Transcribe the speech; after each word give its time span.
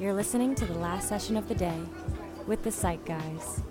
You're 0.00 0.12
listening 0.12 0.56
to 0.56 0.66
the 0.66 0.74
last 0.74 1.08
session 1.08 1.36
of 1.36 1.46
the 1.48 1.54
day 1.54 1.78
with 2.48 2.64
the 2.64 2.72
Psych 2.72 3.04
Guys. 3.04 3.62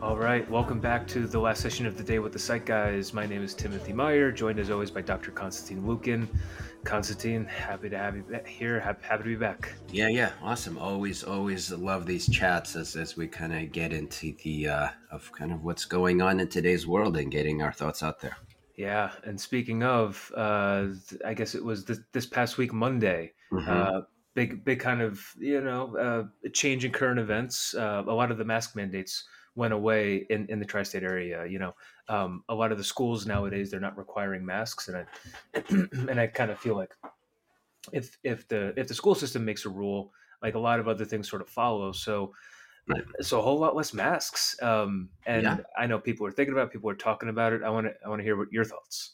All 0.00 0.16
right, 0.16 0.50
welcome 0.50 0.80
back 0.80 1.06
to 1.08 1.26
the 1.26 1.38
last 1.38 1.60
session 1.60 1.84
of 1.84 1.98
the 1.98 2.02
day 2.02 2.18
with 2.18 2.32
the 2.32 2.38
Psych 2.38 2.64
Guys. 2.64 3.12
My 3.12 3.26
name 3.26 3.42
is 3.42 3.52
Timothy 3.52 3.92
Meyer, 3.92 4.32
joined 4.32 4.58
as 4.58 4.70
always 4.70 4.90
by 4.90 5.02
Dr. 5.02 5.32
Konstantin 5.32 5.86
Lukin. 5.86 6.26
Konstantin, 6.84 7.44
happy 7.44 7.90
to 7.90 7.98
have 7.98 8.16
you 8.16 8.24
here. 8.46 8.80
Happy 8.80 9.18
to 9.18 9.22
be 9.22 9.36
back. 9.36 9.74
Yeah, 9.92 10.08
yeah, 10.08 10.30
awesome. 10.40 10.78
Always, 10.78 11.24
always 11.24 11.70
love 11.72 12.06
these 12.06 12.26
chats 12.26 12.74
as, 12.74 12.96
as 12.96 13.18
we 13.18 13.28
kind 13.28 13.52
of 13.52 13.70
get 13.70 13.92
into 13.92 14.34
the 14.42 14.68
uh, 14.68 14.88
of 15.10 15.30
kind 15.32 15.52
of 15.52 15.62
what's 15.62 15.84
going 15.84 16.22
on 16.22 16.40
in 16.40 16.48
today's 16.48 16.86
world 16.86 17.18
and 17.18 17.30
getting 17.30 17.60
our 17.60 17.72
thoughts 17.72 18.02
out 18.02 18.18
there. 18.18 18.38
Yeah, 18.76 19.10
and 19.24 19.40
speaking 19.40 19.82
of, 19.82 20.30
uh, 20.36 20.88
I 21.24 21.32
guess 21.32 21.54
it 21.54 21.64
was 21.64 21.86
this, 21.86 22.00
this 22.12 22.26
past 22.26 22.58
week, 22.58 22.74
Monday. 22.74 23.32
Mm-hmm. 23.50 23.70
Uh, 23.70 24.00
big, 24.34 24.64
big 24.64 24.80
kind 24.80 25.00
of 25.00 25.24
you 25.38 25.62
know 25.62 25.96
uh, 25.96 26.48
change 26.50 26.84
in 26.84 26.92
current 26.92 27.18
events. 27.18 27.74
Uh, 27.74 28.04
a 28.06 28.12
lot 28.12 28.30
of 28.30 28.36
the 28.36 28.44
mask 28.44 28.76
mandates 28.76 29.24
went 29.54 29.72
away 29.72 30.26
in, 30.28 30.46
in 30.50 30.58
the 30.58 30.66
tri-state 30.66 31.02
area. 31.02 31.46
You 31.46 31.58
know, 31.58 31.74
um, 32.10 32.44
a 32.50 32.54
lot 32.54 32.70
of 32.70 32.76
the 32.76 32.84
schools 32.84 33.26
nowadays 33.26 33.70
they're 33.70 33.80
not 33.80 33.96
requiring 33.96 34.44
masks, 34.44 34.88
and 34.88 34.98
I 34.98 35.04
and 36.10 36.20
I 36.20 36.26
kind 36.26 36.50
of 36.50 36.58
feel 36.58 36.76
like 36.76 36.94
if 37.92 38.18
if 38.22 38.46
the 38.46 38.78
if 38.78 38.88
the 38.88 38.94
school 38.94 39.14
system 39.14 39.42
makes 39.42 39.64
a 39.64 39.70
rule, 39.70 40.12
like 40.42 40.54
a 40.54 40.58
lot 40.58 40.80
of 40.80 40.86
other 40.86 41.06
things 41.06 41.28
sort 41.28 41.42
of 41.42 41.48
follow. 41.48 41.92
So. 41.92 42.32
Right. 42.88 43.02
So 43.20 43.40
a 43.40 43.42
whole 43.42 43.58
lot 43.58 43.74
less 43.74 43.92
masks, 43.92 44.56
um, 44.62 45.08
and 45.26 45.42
yeah. 45.42 45.56
I 45.76 45.86
know 45.86 45.98
people 45.98 46.26
are 46.26 46.30
thinking 46.30 46.52
about. 46.52 46.68
It, 46.68 46.72
people 46.72 46.88
are 46.88 46.94
talking 46.94 47.28
about 47.28 47.52
it. 47.52 47.62
I 47.64 47.70
want 47.70 47.86
to. 47.88 47.94
I 48.04 48.08
want 48.08 48.20
to 48.20 48.24
hear 48.24 48.36
what 48.36 48.52
your 48.52 48.64
thoughts. 48.64 49.12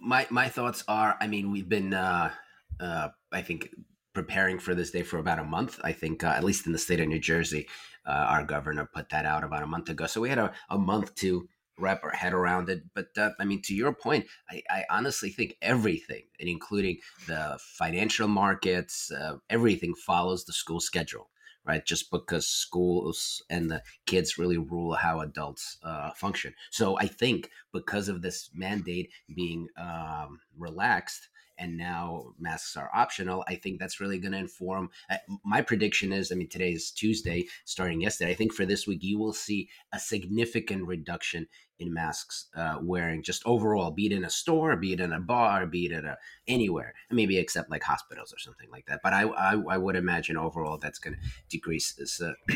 My 0.00 0.26
my 0.30 0.48
thoughts 0.48 0.84
are. 0.86 1.16
I 1.20 1.26
mean, 1.26 1.50
we've 1.50 1.68
been. 1.68 1.94
Uh, 1.94 2.30
uh, 2.78 3.08
I 3.32 3.42
think 3.42 3.70
preparing 4.12 4.58
for 4.58 4.74
this 4.74 4.90
day 4.90 5.02
for 5.02 5.18
about 5.18 5.38
a 5.38 5.44
month. 5.44 5.80
I 5.82 5.92
think, 5.92 6.22
uh, 6.22 6.28
at 6.28 6.44
least 6.44 6.66
in 6.66 6.72
the 6.72 6.78
state 6.78 7.00
of 7.00 7.08
New 7.08 7.18
Jersey, 7.18 7.66
uh, 8.06 8.10
our 8.28 8.44
governor 8.44 8.88
put 8.92 9.08
that 9.10 9.24
out 9.24 9.44
about 9.44 9.62
a 9.62 9.66
month 9.66 9.88
ago. 9.88 10.06
So 10.06 10.20
we 10.20 10.28
had 10.28 10.38
a, 10.38 10.52
a 10.70 10.78
month 10.78 11.14
to 11.16 11.48
wrap 11.78 12.04
our 12.04 12.10
head 12.10 12.34
around 12.34 12.68
it. 12.68 12.82
But 12.94 13.08
uh, 13.16 13.30
I 13.38 13.44
mean, 13.44 13.62
to 13.62 13.74
your 13.74 13.92
point, 13.94 14.26
I, 14.50 14.62
I, 14.70 14.84
honestly 14.90 15.30
think 15.30 15.56
everything, 15.62 16.22
and 16.38 16.48
including 16.48 16.98
the 17.26 17.58
financial 17.58 18.28
markets, 18.28 19.10
uh, 19.10 19.36
everything 19.48 19.94
follows 19.94 20.44
the 20.44 20.52
school 20.52 20.80
schedule. 20.80 21.30
Right, 21.64 21.86
just 21.86 22.10
because 22.10 22.48
schools 22.48 23.40
and 23.48 23.70
the 23.70 23.82
kids 24.04 24.36
really 24.36 24.58
rule 24.58 24.94
how 24.94 25.20
adults 25.20 25.78
uh, 25.84 26.10
function. 26.10 26.54
So 26.70 26.98
I 26.98 27.06
think 27.06 27.50
because 27.72 28.08
of 28.08 28.20
this 28.20 28.50
mandate 28.52 29.10
being 29.32 29.68
um, 29.76 30.40
relaxed, 30.58 31.28
and 31.58 31.76
now 31.76 32.32
masks 32.40 32.76
are 32.76 32.90
optional, 32.92 33.44
I 33.46 33.54
think 33.54 33.78
that's 33.78 34.00
really 34.00 34.18
going 34.18 34.32
to 34.32 34.38
inform. 34.38 34.90
Uh, 35.08 35.18
my 35.44 35.62
prediction 35.62 36.12
is, 36.12 36.32
I 36.32 36.34
mean, 36.34 36.48
today 36.48 36.72
is 36.72 36.90
Tuesday, 36.90 37.46
starting 37.64 38.00
yesterday. 38.00 38.32
I 38.32 38.34
think 38.34 38.52
for 38.52 38.66
this 38.66 38.86
week, 38.86 39.04
you 39.04 39.18
will 39.18 39.32
see 39.32 39.68
a 39.92 40.00
significant 40.00 40.86
reduction 40.88 41.46
in 41.82 41.92
masks 41.92 42.46
uh, 42.56 42.78
wearing 42.80 43.22
just 43.22 43.42
overall, 43.44 43.90
be 43.90 44.06
it 44.06 44.12
in 44.12 44.24
a 44.24 44.30
store, 44.30 44.76
be 44.76 44.92
it 44.92 45.00
in 45.00 45.12
a 45.12 45.20
bar, 45.20 45.66
be 45.66 45.86
it 45.86 45.92
at 45.92 46.04
a, 46.04 46.16
anywhere, 46.48 46.94
maybe 47.10 47.38
except 47.38 47.70
like 47.70 47.82
hospitals 47.82 48.32
or 48.32 48.38
something 48.38 48.70
like 48.70 48.86
that. 48.86 49.00
But 49.02 49.12
I, 49.12 49.22
I, 49.22 49.62
I 49.68 49.76
would 49.76 49.96
imagine 49.96 50.36
overall 50.36 50.78
that's 50.78 50.98
going 50.98 51.14
to 51.14 51.20
decrease 51.48 51.92
this, 51.92 52.20
uh, 52.20 52.32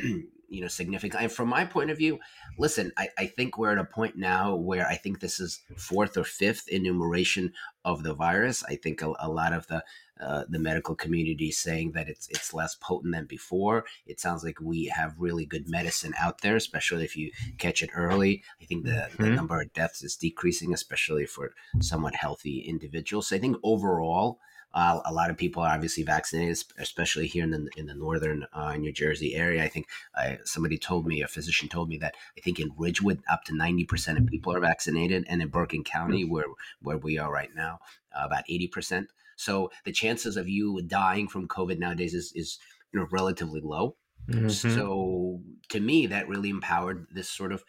you 0.49 0.61
know, 0.61 0.69
significantly. 0.69 1.25
And 1.25 1.33
from 1.33 1.49
my 1.49 1.65
point 1.65 1.91
of 1.91 1.99
view, 1.99 2.19
listen, 2.59 2.93
I, 2.97 3.09
I 3.19 3.27
think 3.27 3.59
we're 3.59 3.73
at 3.73 3.79
a 3.79 3.85
point 3.85 4.17
now 4.17 4.55
where 4.55 4.87
I 4.87 4.95
think 4.95 5.21
this 5.21 5.41
is 5.41 5.61
fourth 5.77 6.17
or 6.17 6.25
fifth 6.25 6.69
enumeration 6.69 7.53
of 7.85 8.03
the 8.03 8.15
virus. 8.15 8.65
I 8.65 8.77
think 8.77 9.03
a, 9.03 9.13
a 9.19 9.29
lot 9.29 9.53
of 9.53 9.67
the 9.67 9.85
uh, 10.21 10.45
the 10.49 10.59
medical 10.59 10.95
community 10.95 11.51
saying 11.51 11.93
that 11.93 12.09
it's 12.09 12.29
it's 12.29 12.55
less 12.55 12.75
potent 12.75 13.15
than 13.15 13.27
before. 13.27 13.85
It 14.07 14.21
sounds 14.21 14.43
like 14.45 14.61
we 14.61 14.87
have 14.87 15.15
really 15.19 15.45
good 15.45 15.69
medicine 15.69 16.15
out 16.19 16.41
there, 16.41 16.57
especially 16.57 17.05
if 17.05 17.17
you 17.17 17.31
catch 17.59 17.83
it 17.83 17.91
early. 17.95 18.43
I 18.61 18.65
think 18.65 18.85
the, 18.85 18.91
mm-hmm. 18.91 19.23
the 19.23 19.31
number 19.31 19.61
of 19.61 19.73
deaths 19.73 20.03
is 20.03 20.17
decreasing, 20.17 20.73
especially 20.73 21.27
for 21.27 21.53
somewhat 21.81 22.15
healthy 22.15 22.61
individuals. 22.61 23.29
So 23.29 23.37
I 23.37 23.39
think 23.39 23.57
overall, 23.63 24.39
uh, 24.75 25.01
a 25.05 25.13
lot 25.13 25.31
of 25.31 25.37
people 25.37 25.63
are 25.63 25.73
obviously 25.73 26.03
vaccinated, 26.03 26.59
especially 26.79 27.27
here 27.27 27.45
in 27.45 27.51
the 27.51 27.69
in 27.77 27.87
the 27.87 27.95
northern 27.95 28.47
uh, 28.53 28.77
New 28.77 28.93
Jersey 28.93 29.35
area. 29.35 29.65
I 29.65 29.69
think 29.69 29.87
uh, 30.17 30.37
somebody 30.45 30.79
told 30.79 31.07
me, 31.07 31.23
a 31.23 31.29
physician 31.29 31.69
told 31.69 31.89
me 31.89 31.99
that 31.99 32.15
I 32.37 32.41
think 32.41 32.59
in 32.59 32.73
Ridgewood, 32.77 33.23
up 33.31 33.45
to 33.45 33.57
ninety 33.57 33.85
percent 33.85 34.19
of 34.19 34.27
people 34.27 34.55
are 34.55 34.61
vaccinated, 34.61 35.25
and 35.29 35.41
in 35.41 35.49
Bergen 35.49 35.85
County, 35.85 36.25
where 36.25 36.45
where 36.81 36.99
we 36.99 37.19
are 37.19 37.33
right 37.33 37.55
now, 37.55 37.81
about 38.15 38.45
eighty 38.49 38.69
percent. 38.69 39.09
So 39.37 39.71
the 39.85 39.93
chances 39.93 40.37
of 40.37 40.49
you 40.49 40.83
dying 40.83 41.29
from 41.29 41.49
COVID 41.49 41.79
nowadays 41.79 42.15
is, 42.15 42.33
is 42.35 42.59
you 42.93 43.01
know 43.01 43.07
relatively 43.11 43.61
low. 43.61 43.97
Mm-hmm. 44.31 44.49
So 44.49 45.41
to 45.71 45.81
me, 45.81 46.07
that 46.07 46.29
really 46.29 46.51
empowered 46.51 47.07
this 47.13 47.29
sort 47.29 47.53
of 47.53 47.63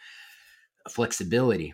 flexibility 0.89 1.73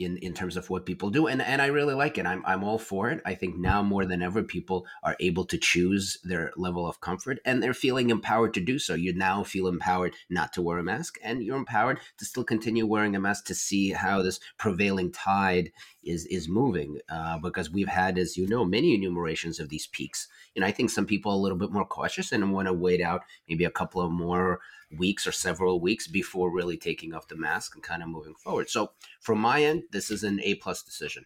in 0.00 0.16
in 0.18 0.32
terms 0.32 0.56
of 0.56 0.70
what 0.70 0.86
people 0.86 1.10
do 1.10 1.26
and 1.26 1.42
and 1.42 1.60
I 1.60 1.66
really 1.66 1.94
like 1.94 2.18
it. 2.18 2.26
I'm 2.26 2.42
I'm 2.46 2.64
all 2.64 2.78
for 2.78 3.10
it. 3.10 3.20
I 3.24 3.34
think 3.34 3.56
now 3.56 3.82
more 3.82 4.04
than 4.04 4.22
ever 4.22 4.42
people 4.42 4.86
are 5.02 5.16
able 5.20 5.44
to 5.46 5.58
choose 5.58 6.18
their 6.24 6.52
level 6.56 6.86
of 6.86 7.00
comfort 7.00 7.38
and 7.44 7.62
they're 7.62 7.74
feeling 7.74 8.10
empowered 8.10 8.54
to 8.54 8.60
do 8.60 8.78
so. 8.78 8.94
You 8.94 9.12
now 9.12 9.44
feel 9.44 9.66
empowered 9.66 10.14
not 10.28 10.52
to 10.54 10.62
wear 10.62 10.78
a 10.78 10.82
mask 10.82 11.18
and 11.22 11.42
you're 11.42 11.56
empowered 11.56 12.00
to 12.18 12.24
still 12.24 12.44
continue 12.44 12.86
wearing 12.86 13.14
a 13.14 13.20
mask 13.20 13.44
to 13.46 13.54
see 13.54 13.90
how 13.90 14.22
this 14.22 14.40
prevailing 14.58 15.12
tide 15.12 15.70
is 16.02 16.26
is 16.26 16.48
moving 16.48 16.98
uh, 17.08 17.38
because 17.38 17.70
we've 17.70 17.88
had 17.88 18.18
as 18.18 18.36
you 18.36 18.46
know 18.46 18.64
many 18.64 18.94
enumerations 18.94 19.60
of 19.60 19.68
these 19.68 19.86
peaks. 19.86 20.28
And 20.56 20.64
I 20.64 20.72
think 20.72 20.90
some 20.90 21.06
people 21.06 21.32
are 21.32 21.36
a 21.36 21.38
little 21.38 21.58
bit 21.58 21.70
more 21.70 21.84
cautious 21.84 22.32
and 22.32 22.52
want 22.52 22.66
to 22.68 22.72
wait 22.72 23.00
out 23.00 23.22
maybe 23.48 23.64
a 23.64 23.70
couple 23.70 24.00
of 24.00 24.10
more 24.10 24.60
weeks 24.96 25.26
or 25.26 25.32
several 25.32 25.80
weeks 25.80 26.06
before 26.06 26.50
really 26.50 26.76
taking 26.76 27.14
off 27.14 27.28
the 27.28 27.36
mask 27.36 27.74
and 27.74 27.82
kind 27.82 28.02
of 28.02 28.08
moving 28.08 28.34
forward. 28.34 28.68
So 28.68 28.92
from 29.20 29.38
my 29.38 29.62
end, 29.62 29.84
this 29.92 30.10
is 30.10 30.24
an 30.24 30.40
A 30.42 30.56
plus 30.56 30.82
decision. 30.82 31.24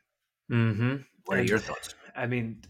Mm-hmm. 0.50 0.96
What 1.24 1.38
and, 1.38 1.46
are 1.46 1.50
your 1.50 1.58
thoughts? 1.58 1.94
I 2.14 2.26
mean, 2.26 2.62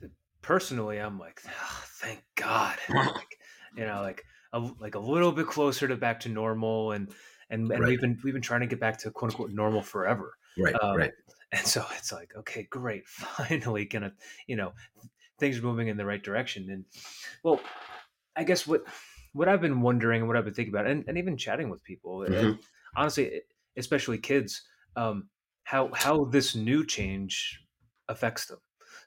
personally, 0.42 0.98
I'm 0.98 1.18
like, 1.18 1.40
oh, 1.46 1.84
thank 1.86 2.22
God, 2.36 2.76
like, 2.88 3.38
you 3.76 3.84
know, 3.84 4.02
like 4.02 4.24
a, 4.52 4.60
like 4.78 4.94
a 4.94 5.00
little 5.00 5.32
bit 5.32 5.46
closer 5.46 5.88
to 5.88 5.96
back 5.96 6.20
to 6.20 6.28
normal, 6.28 6.92
and 6.92 7.10
and, 7.50 7.70
and 7.70 7.80
right. 7.80 7.88
we've 7.88 8.00
been 8.00 8.18
we've 8.22 8.32
been 8.32 8.42
trying 8.42 8.60
to 8.60 8.66
get 8.66 8.80
back 8.80 8.98
to 8.98 9.10
quote 9.10 9.32
unquote 9.32 9.50
normal 9.50 9.82
forever. 9.82 10.34
Right. 10.56 10.74
Um, 10.80 10.96
right. 10.96 11.12
And 11.52 11.66
so 11.66 11.84
it's 11.96 12.12
like, 12.12 12.32
okay, 12.36 12.66
great, 12.68 13.06
finally, 13.08 13.84
gonna, 13.84 14.12
you 14.46 14.56
know, 14.56 14.72
things 15.38 15.58
are 15.58 15.62
moving 15.62 15.88
in 15.88 15.96
the 15.96 16.06
right 16.06 16.22
direction. 16.22 16.68
And 16.70 16.84
well, 17.42 17.60
I 18.36 18.44
guess 18.44 18.66
what 18.66 18.84
what 19.34 19.48
I've 19.48 19.60
been 19.60 19.82
wondering 19.82 20.22
and 20.22 20.28
what 20.28 20.36
I've 20.36 20.44
been 20.44 20.54
thinking 20.54 20.72
about, 20.72 20.86
and, 20.86 21.04
and 21.06 21.18
even 21.18 21.36
chatting 21.36 21.68
with 21.68 21.84
people, 21.84 22.20
mm-hmm. 22.20 22.52
honestly, 22.96 23.42
especially 23.76 24.16
kids, 24.16 24.62
um, 24.96 25.28
how 25.64 25.90
how 25.92 26.24
this 26.24 26.54
new 26.54 26.86
change 26.86 27.60
affects 28.08 28.46
them. 28.46 28.58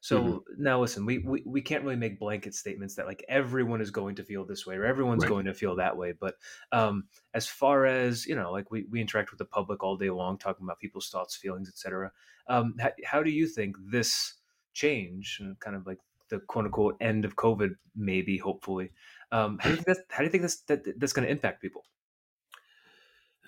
So 0.02 0.24
mm-hmm. 0.24 0.64
now 0.64 0.82
listen, 0.82 1.06
we, 1.06 1.20
we 1.20 1.44
we 1.46 1.62
can't 1.62 1.84
really 1.84 1.96
make 1.96 2.20
blanket 2.20 2.54
statements 2.54 2.96
that 2.96 3.08
like 3.08 3.24
everyone 3.30 3.82
is 3.82 3.90
going 3.90 4.16
to 4.16 4.24
feel 4.24 4.46
this 4.46 4.66
way 4.66 4.76
or 4.76 4.86
everyone's 4.86 5.24
right. 5.24 5.30
going 5.30 5.46
to 5.46 5.54
feel 5.54 5.76
that 5.78 5.96
way. 5.96 6.14
But 6.20 6.36
um, 6.72 7.06
as 7.34 7.48
far 7.48 7.86
as 7.86 8.26
you 8.26 8.36
know, 8.36 8.52
like 8.52 8.70
we, 8.70 8.86
we 8.92 9.02
interact 9.02 9.32
with 9.32 9.40
the 9.40 9.46
public 9.46 9.82
all 9.82 9.98
day 9.98 10.09
long, 10.09 10.38
talking 10.38 10.66
about 10.66 10.80
people's 10.80 11.09
thoughts, 11.09 11.36
feelings, 11.36 11.70
etc. 11.70 12.12
Um, 12.50 12.76
how, 12.80 12.92
how 13.06 13.24
do 13.24 13.32
you 13.32 13.48
think 13.48 13.76
this 13.90 14.36
change 14.74 15.38
and 15.40 15.59
kind 15.59 15.76
of 15.76 15.88
like 15.88 16.00
the 16.30 16.40
quote 16.40 16.66
unquote 16.66 16.98
end 17.02 17.26
of 17.26 17.36
COVID, 17.36 17.76
maybe 17.96 18.38
hopefully, 18.38 18.92
um, 19.32 19.58
how 19.60 19.70
do 19.70 19.72
you 19.72 19.76
think 19.78 19.88
that's, 19.88 20.00
how 20.10 20.18
do 20.20 20.24
you 20.26 20.30
think 20.30 20.44
this 20.44 20.62
that, 20.68 21.00
that's 21.00 21.14
going 21.14 21.26
to 21.26 21.32
impact 21.32 21.62
people? 21.62 21.84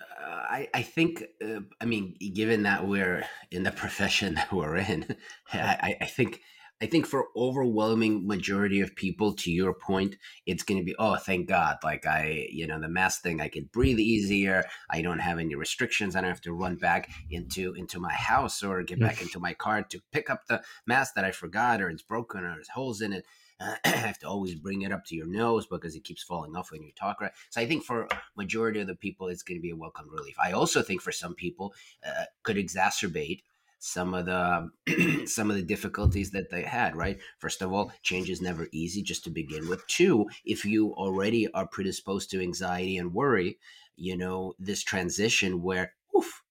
Uh, 0.00 0.24
I, 0.24 0.68
I 0.74 0.82
think, 0.82 1.24
uh, 1.44 1.60
I 1.80 1.84
mean, 1.84 2.16
given 2.34 2.64
that 2.64 2.86
we're 2.86 3.24
in 3.50 3.62
the 3.62 3.70
profession 3.70 4.34
that 4.36 4.52
we're 4.52 4.76
in, 4.76 5.16
I, 5.52 5.96
I 6.00 6.06
think 6.06 6.40
I 6.82 6.86
think 6.86 7.06
for 7.06 7.26
overwhelming 7.36 8.26
majority 8.26 8.80
of 8.80 8.96
people, 8.96 9.34
to 9.34 9.50
your 9.50 9.74
point, 9.74 10.16
it's 10.46 10.62
going 10.62 10.80
to 10.80 10.84
be, 10.84 10.94
oh, 10.98 11.16
thank 11.16 11.46
God. 11.46 11.76
Like 11.84 12.06
I, 12.06 12.46
you 12.50 12.66
know, 12.66 12.80
the 12.80 12.88
mask 12.88 13.22
thing, 13.22 13.42
I 13.42 13.48
can 13.48 13.68
breathe 13.70 13.98
easier. 13.98 14.64
I 14.88 15.02
don't 15.02 15.18
have 15.18 15.38
any 15.38 15.54
restrictions. 15.54 16.16
I 16.16 16.22
don't 16.22 16.30
have 16.30 16.40
to 16.42 16.54
run 16.54 16.76
back 16.76 17.10
into, 17.30 17.74
into 17.74 18.00
my 18.00 18.14
house 18.14 18.62
or 18.62 18.82
get 18.82 18.98
back 18.98 19.20
into 19.20 19.38
my 19.38 19.52
car 19.52 19.82
to 19.82 20.00
pick 20.10 20.30
up 20.30 20.46
the 20.46 20.62
mask 20.86 21.14
that 21.16 21.24
I 21.26 21.32
forgot 21.32 21.82
or 21.82 21.90
it's 21.90 22.02
broken 22.02 22.44
or 22.44 22.54
there's 22.54 22.70
holes 22.70 23.02
in 23.02 23.12
it. 23.12 23.26
I 23.84 23.88
have 23.88 24.18
to 24.20 24.28
always 24.28 24.54
bring 24.54 24.82
it 24.82 24.92
up 24.92 25.04
to 25.06 25.14
your 25.14 25.26
nose 25.26 25.66
because 25.66 25.94
it 25.94 26.04
keeps 26.04 26.22
falling 26.22 26.56
off 26.56 26.72
when 26.72 26.82
you 26.82 26.92
talk. 26.92 27.20
Right. 27.20 27.32
So 27.50 27.60
I 27.60 27.66
think 27.66 27.84
for 27.84 28.08
majority 28.36 28.80
of 28.80 28.86
the 28.86 28.94
people, 28.94 29.28
it's 29.28 29.42
going 29.42 29.58
to 29.58 29.62
be 29.62 29.70
a 29.70 29.76
welcome 29.76 30.08
relief. 30.10 30.36
I 30.42 30.52
also 30.52 30.82
think 30.82 31.02
for 31.02 31.12
some 31.12 31.34
people, 31.34 31.74
uh, 32.06 32.24
could 32.42 32.56
exacerbate 32.56 33.42
some 33.78 34.14
of 34.14 34.26
the 34.26 35.26
some 35.26 35.50
of 35.50 35.56
the 35.56 35.62
difficulties 35.62 36.30
that 36.32 36.50
they 36.50 36.60
had 36.60 36.94
right 36.94 37.18
first 37.38 37.62
of 37.62 37.72
all 37.72 37.90
change 38.02 38.28
is 38.28 38.42
never 38.42 38.68
easy 38.72 39.02
just 39.02 39.24
to 39.24 39.30
begin 39.30 39.66
with 39.70 39.86
two 39.86 40.28
if 40.44 40.66
you 40.66 40.92
already 40.96 41.50
are 41.54 41.66
predisposed 41.66 42.30
to 42.30 42.42
anxiety 42.42 42.98
and 42.98 43.14
worry 43.14 43.58
you 43.96 44.18
know 44.18 44.52
this 44.58 44.82
transition 44.82 45.62
where 45.62 45.94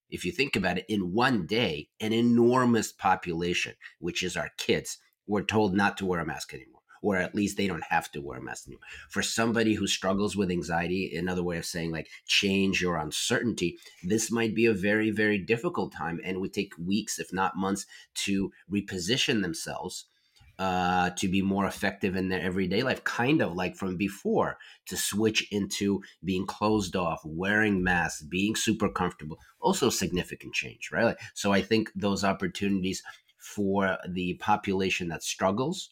if 0.10 0.26
you 0.26 0.32
think 0.32 0.56
about 0.56 0.80
it 0.80 0.86
in 0.90 1.14
one 1.14 1.46
day 1.46 1.88
an 2.00 2.14
enormous 2.14 2.92
population 2.92 3.76
which 4.00 4.24
is 4.24 4.36
our 4.36 4.50
kids 4.58 4.98
we're 5.30 5.44
told 5.44 5.76
not 5.76 5.96
to 5.98 6.08
wear 6.08 6.20
a 6.20 6.26
mask 6.26 6.56
anymore, 6.56 6.79
or 7.01 7.18
at 7.18 7.36
least 7.36 7.57
they 7.57 7.68
don't 7.68 7.84
have 7.90 8.12
to 8.12 8.22
wear 8.22 8.40
a 8.40 8.42
mask 8.42 8.68
anymore. 8.68 8.84
For 9.10 9.22
somebody 9.22 9.74
who 9.74 9.88
struggles 9.88 10.36
with 10.36 10.51
anxiety, 10.51 11.16
another 11.16 11.44
way 11.44 11.57
of 11.57 11.66
saying 11.66 11.92
like 11.92 12.10
change 12.25 12.84
or 12.84 12.98
uncertainty, 12.98 13.78
this 14.04 14.31
might 14.31 14.56
be 14.56 14.66
a 14.66 14.74
very, 14.74 15.12
very 15.12 15.38
difficult 15.38 15.92
time 15.92 16.19
and 16.24 16.40
would 16.40 16.54
take 16.54 16.74
weeks, 16.78 17.19
if 17.19 17.34
not 17.34 17.57
months, 17.57 17.86
to 18.16 18.51
reposition 18.72 19.42
themselves 19.42 20.06
uh, 20.60 21.10
to 21.12 21.30
be 21.30 21.42
more 21.42 21.66
effective 21.66 22.18
in 22.18 22.28
their 22.28 22.42
everyday 22.42 22.84
life, 22.84 23.01
kind 23.06 23.42
of 23.42 23.54
like 23.54 23.78
from 23.78 23.96
before, 23.96 24.57
to 24.86 24.98
switch 24.98 25.48
into 25.51 26.01
being 26.24 26.46
closed 26.46 26.98
off, 26.98 27.22
wearing 27.24 27.81
masks, 27.81 28.22
being 28.22 28.56
super 28.56 28.90
comfortable. 28.90 29.40
Also, 29.62 29.90
significant 29.90 30.54
change, 30.54 30.90
right? 30.92 31.16
So, 31.34 31.54
I 31.54 31.62
think 31.62 31.90
those 31.96 32.25
opportunities 32.25 33.01
for 33.38 33.98
the 34.07 34.34
population 34.36 35.07
that 35.07 35.24
struggles 35.24 35.92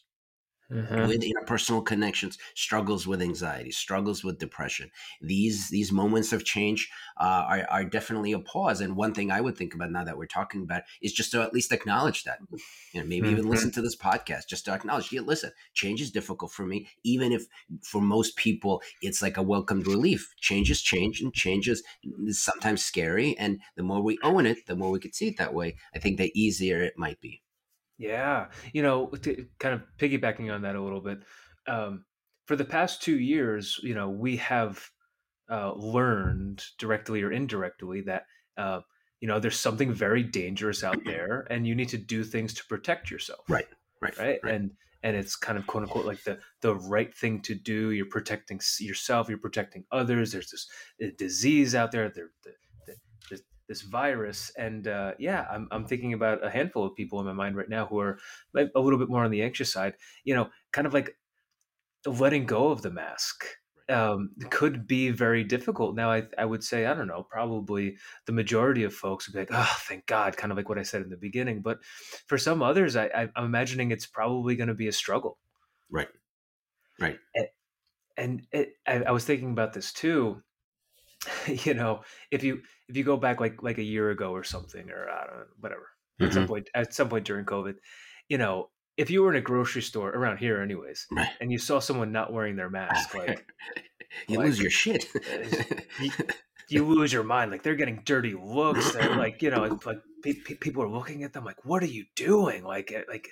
Mm-hmm. 0.70 1.08
with 1.08 1.22
interpersonal 1.22 1.82
connections 1.82 2.36
struggles 2.54 3.06
with 3.06 3.22
anxiety 3.22 3.70
struggles 3.70 4.22
with 4.22 4.38
depression. 4.38 4.90
These 5.22 5.70
these 5.70 5.90
moments 5.90 6.34
of 6.34 6.44
change 6.44 6.90
uh, 7.18 7.46
are, 7.48 7.66
are 7.70 7.84
definitely 7.84 8.32
a 8.32 8.38
pause. 8.38 8.82
And 8.82 8.94
one 8.94 9.14
thing 9.14 9.30
i 9.30 9.40
would 9.40 9.56
think 9.56 9.72
about 9.72 9.90
now 9.90 10.04
that 10.04 10.18
we're 10.18 10.26
talking 10.26 10.62
about 10.62 10.82
is 11.00 11.14
just 11.14 11.32
to 11.32 11.40
at 11.40 11.54
least 11.54 11.72
acknowledge 11.72 12.24
that. 12.24 12.40
You 12.92 13.00
know 13.00 13.06
maybe 13.06 13.28
mm-hmm. 13.28 13.38
even 13.38 13.48
listen 13.48 13.70
to 13.72 13.80
this 13.80 13.96
podcast 13.96 14.46
just 14.46 14.66
to 14.66 14.72
acknowledge 14.72 15.10
yeah 15.10 15.22
listen 15.22 15.52
change 15.72 16.02
is 16.02 16.10
difficult 16.10 16.52
for 16.52 16.66
me. 16.66 16.86
Even 17.02 17.32
if 17.32 17.46
for 17.82 18.02
most 18.02 18.36
people 18.36 18.82
it's 19.00 19.22
like 19.22 19.38
a 19.38 19.42
welcomed 19.42 19.86
relief. 19.86 20.34
Change 20.38 20.70
is 20.70 20.82
change 20.82 21.22
and 21.22 21.32
change 21.32 21.66
is 21.66 21.82
sometimes 22.28 22.84
scary. 22.84 23.34
And 23.38 23.60
the 23.76 23.82
more 23.82 24.02
we 24.02 24.18
own 24.22 24.44
it 24.44 24.66
the 24.66 24.76
more 24.76 24.90
we 24.90 25.00
could 25.00 25.14
see 25.14 25.28
it 25.28 25.38
that 25.38 25.54
way. 25.54 25.76
I 25.94 25.98
think 25.98 26.18
the 26.18 26.30
easier 26.38 26.82
it 26.82 26.98
might 26.98 27.22
be 27.22 27.40
yeah, 27.98 28.46
you 28.72 28.82
know, 28.82 29.06
to, 29.08 29.46
kind 29.58 29.74
of 29.74 29.82
piggybacking 29.98 30.52
on 30.52 30.62
that 30.62 30.76
a 30.76 30.82
little 30.82 31.00
bit. 31.00 31.18
Um, 31.66 32.04
for 32.46 32.56
the 32.56 32.64
past 32.64 33.02
two 33.02 33.18
years, 33.18 33.78
you 33.82 33.94
know, 33.94 34.08
we 34.08 34.36
have 34.36 34.88
uh, 35.50 35.72
learned 35.74 36.64
directly 36.78 37.22
or 37.22 37.32
indirectly 37.32 38.02
that 38.02 38.24
uh, 38.56 38.80
you 39.20 39.28
know 39.28 39.40
there's 39.40 39.58
something 39.58 39.92
very 39.92 40.22
dangerous 40.22 40.84
out 40.84 40.98
there, 41.04 41.46
and 41.50 41.66
you 41.66 41.74
need 41.74 41.88
to 41.90 41.98
do 41.98 42.24
things 42.24 42.54
to 42.54 42.64
protect 42.66 43.10
yourself. 43.10 43.40
Right. 43.48 43.66
Right. 44.00 44.16
Right. 44.18 44.38
right. 44.42 44.54
And 44.54 44.70
and 45.02 45.16
it's 45.16 45.36
kind 45.36 45.58
of 45.58 45.66
quote 45.66 45.84
unquote 45.84 46.06
like 46.06 46.22
the 46.24 46.38
the 46.60 46.74
right 46.76 47.14
thing 47.14 47.40
to 47.42 47.54
do. 47.54 47.90
You're 47.90 48.06
protecting 48.06 48.60
yourself. 48.80 49.28
You're 49.28 49.38
protecting 49.38 49.84
others. 49.92 50.32
There's 50.32 50.50
this 50.50 50.68
uh, 51.02 51.08
disease 51.16 51.74
out 51.74 51.92
there. 51.92 52.10
There, 52.10 52.30
the, 52.44 52.52
this 53.68 53.82
virus. 53.82 54.50
And 54.56 54.88
uh, 54.88 55.12
yeah, 55.18 55.46
I'm, 55.52 55.68
I'm 55.70 55.84
thinking 55.84 56.14
about 56.14 56.44
a 56.44 56.50
handful 56.50 56.84
of 56.84 56.96
people 56.96 57.20
in 57.20 57.26
my 57.26 57.32
mind 57.32 57.56
right 57.56 57.68
now 57.68 57.86
who 57.86 58.00
are 58.00 58.18
a 58.54 58.80
little 58.80 58.98
bit 58.98 59.10
more 59.10 59.24
on 59.24 59.30
the 59.30 59.42
anxious 59.42 59.72
side, 59.72 59.94
you 60.24 60.34
know, 60.34 60.48
kind 60.72 60.86
of 60.86 60.94
like 60.94 61.16
letting 62.06 62.46
go 62.46 62.68
of 62.68 62.82
the 62.82 62.90
mask. 62.90 63.44
Um, 63.90 64.32
could 64.50 64.86
be 64.86 65.08
very 65.08 65.44
difficult. 65.44 65.96
Now, 65.96 66.10
I, 66.10 66.24
I 66.36 66.44
would 66.44 66.62
say, 66.62 66.84
I 66.84 66.92
don't 66.92 67.06
know, 67.06 67.22
probably 67.22 67.96
the 68.26 68.32
majority 68.32 68.84
of 68.84 68.92
folks 68.92 69.26
would 69.26 69.32
be 69.32 69.38
like, 69.38 69.48
oh, 69.50 69.76
thank 69.88 70.04
God, 70.04 70.36
kind 70.36 70.52
of 70.52 70.58
like 70.58 70.68
what 70.68 70.78
I 70.78 70.82
said 70.82 71.00
in 71.00 71.08
the 71.08 71.16
beginning. 71.16 71.62
But 71.62 71.78
for 72.26 72.36
some 72.36 72.62
others, 72.62 72.96
I, 72.96 73.06
I, 73.06 73.28
I'm 73.34 73.46
imagining 73.46 73.90
it's 73.90 74.04
probably 74.04 74.56
going 74.56 74.68
to 74.68 74.74
be 74.74 74.88
a 74.88 74.92
struggle. 74.92 75.38
Right. 75.90 76.08
Right. 77.00 77.18
And, 77.34 77.46
and 78.18 78.42
it, 78.52 78.72
I, 78.86 79.04
I 79.04 79.10
was 79.10 79.24
thinking 79.24 79.52
about 79.52 79.72
this 79.72 79.90
too 79.90 80.42
you 81.46 81.74
know, 81.74 82.02
if 82.30 82.42
you 82.42 82.62
if 82.88 82.96
you 82.96 83.04
go 83.04 83.16
back 83.16 83.40
like 83.40 83.62
like 83.62 83.78
a 83.78 83.82
year 83.82 84.10
ago 84.10 84.32
or 84.32 84.44
something, 84.44 84.90
or 84.90 85.08
I 85.10 85.26
don't 85.26 85.36
know, 85.36 85.44
whatever, 85.60 85.88
mm-hmm. 86.20 86.26
at 86.26 86.32
some 86.32 86.42
mm-hmm. 86.44 86.52
point 86.52 86.70
at 86.74 86.94
some 86.94 87.08
point 87.08 87.24
during 87.24 87.44
COVID, 87.44 87.74
you 88.28 88.38
know, 88.38 88.70
if 88.96 89.10
you 89.10 89.22
were 89.22 89.30
in 89.30 89.36
a 89.36 89.40
grocery 89.40 89.82
store 89.82 90.10
around 90.10 90.38
here, 90.38 90.62
anyways, 90.62 91.06
right. 91.12 91.28
and 91.40 91.50
you 91.50 91.58
saw 91.58 91.78
someone 91.78 92.12
not 92.12 92.32
wearing 92.32 92.56
their 92.56 92.70
mask, 92.78 93.14
like 93.14 93.46
you 94.28 94.38
like, 94.38 94.46
lose 94.46 94.60
your 94.60 94.70
shit. 94.70 95.06
you, 96.00 96.10
you, 96.68 96.84
lose 96.84 97.12
your 97.12 97.24
mind. 97.24 97.50
Like 97.50 97.62
they're 97.62 97.74
getting 97.74 98.02
dirty 98.04 98.34
looks. 98.34 98.92
They're 98.92 99.16
like 99.16 99.42
you 99.42 99.50
know, 99.50 99.78
like 99.84 99.98
pe- 100.22 100.34
pe- 100.34 100.54
people 100.54 100.82
are 100.82 100.88
looking 100.90 101.24
at 101.24 101.32
them 101.32 101.44
like, 101.44 101.64
"What 101.64 101.82
are 101.82 101.86
you 101.86 102.04
doing?" 102.14 102.64
Like 102.64 102.92
eh, 102.92 103.02
like. 103.08 103.28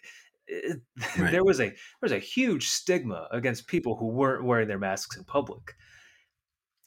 Right. 1.19 1.33
there 1.33 1.43
was 1.43 1.59
a 1.59 1.65
there 1.65 1.75
was 2.01 2.13
a 2.13 2.21
huge 2.21 2.69
stigma 2.69 3.27
against 3.33 3.67
people 3.67 3.97
who 3.97 4.07
weren't 4.07 4.45
wearing 4.45 4.69
their 4.69 4.79
masks 4.79 5.17
in 5.17 5.25
public 5.25 5.75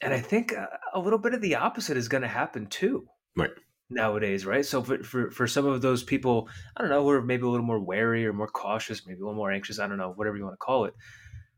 and 0.00 0.14
I 0.14 0.20
think 0.20 0.52
a, 0.52 0.68
a 0.94 1.00
little 1.00 1.18
bit 1.18 1.34
of 1.34 1.40
the 1.40 1.56
opposite 1.56 1.96
is 1.96 2.08
going 2.08 2.22
to 2.22 2.28
happen 2.28 2.66
too. 2.66 3.06
Right. 3.36 3.50
Nowadays, 3.88 4.46
right? 4.46 4.64
So 4.64 4.82
for, 4.82 5.02
for 5.02 5.30
for 5.32 5.46
some 5.48 5.66
of 5.66 5.82
those 5.82 6.04
people, 6.04 6.48
I 6.76 6.80
don't 6.80 6.90
know, 6.90 7.02
who 7.02 7.10
are 7.10 7.22
maybe 7.22 7.42
a 7.42 7.48
little 7.48 7.66
more 7.66 7.80
wary 7.80 8.24
or 8.24 8.32
more 8.32 8.46
cautious, 8.46 9.04
maybe 9.04 9.18
a 9.18 9.24
little 9.24 9.34
more 9.34 9.50
anxious, 9.50 9.80
I 9.80 9.88
don't 9.88 9.98
know, 9.98 10.12
whatever 10.12 10.36
you 10.36 10.44
want 10.44 10.54
to 10.54 10.64
call 10.64 10.84
it. 10.84 10.94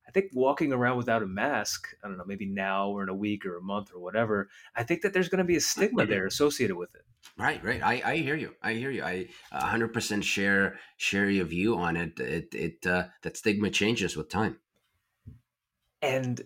I 0.09 0.11
think 0.13 0.31
walking 0.35 0.73
around 0.73 0.97
without 0.97 1.23
a 1.23 1.27
mask, 1.27 1.89
I 2.03 2.09
don't 2.09 2.19
know, 2.19 2.25
maybe 2.27 2.47
now 2.47 2.89
or 2.89 3.03
in 3.03 3.09
a 3.09 3.15
week 3.15 3.47
or 3.47 3.57
a 3.57 3.63
month 3.63 3.91
or 3.95 4.01
whatever, 4.01 4.49
I 4.75 4.83
think 4.83 5.03
that 5.03 5.13
there's 5.13 5.29
going 5.29 5.39
to 5.39 5.45
be 5.45 5.57
a 5.57 5.61
stigma 5.61 6.05
there 6.07 6.27
associated 6.27 6.77
with 6.77 6.95
it. 6.95 7.03
Right, 7.39 7.65
right. 7.65 7.83
I, 7.83 8.03
I 8.05 8.17
hear 8.17 8.35
you. 8.35 8.55
I 8.63 8.75
hear 8.75 8.91
you. 8.91 9.03
I 9.03 9.29
100% 9.55 10.23
share 10.23 10.79
share 10.97 11.31
your 11.31 11.45
view 11.45 11.77
on 11.77 11.97
it. 11.97 12.19
It 12.21 12.55
it 12.55 12.87
uh, 12.87 13.05
that 13.23 13.37
stigma 13.37 13.71
changes 13.71 14.17
with 14.17 14.29
time. 14.29 14.59
And 16.03 16.43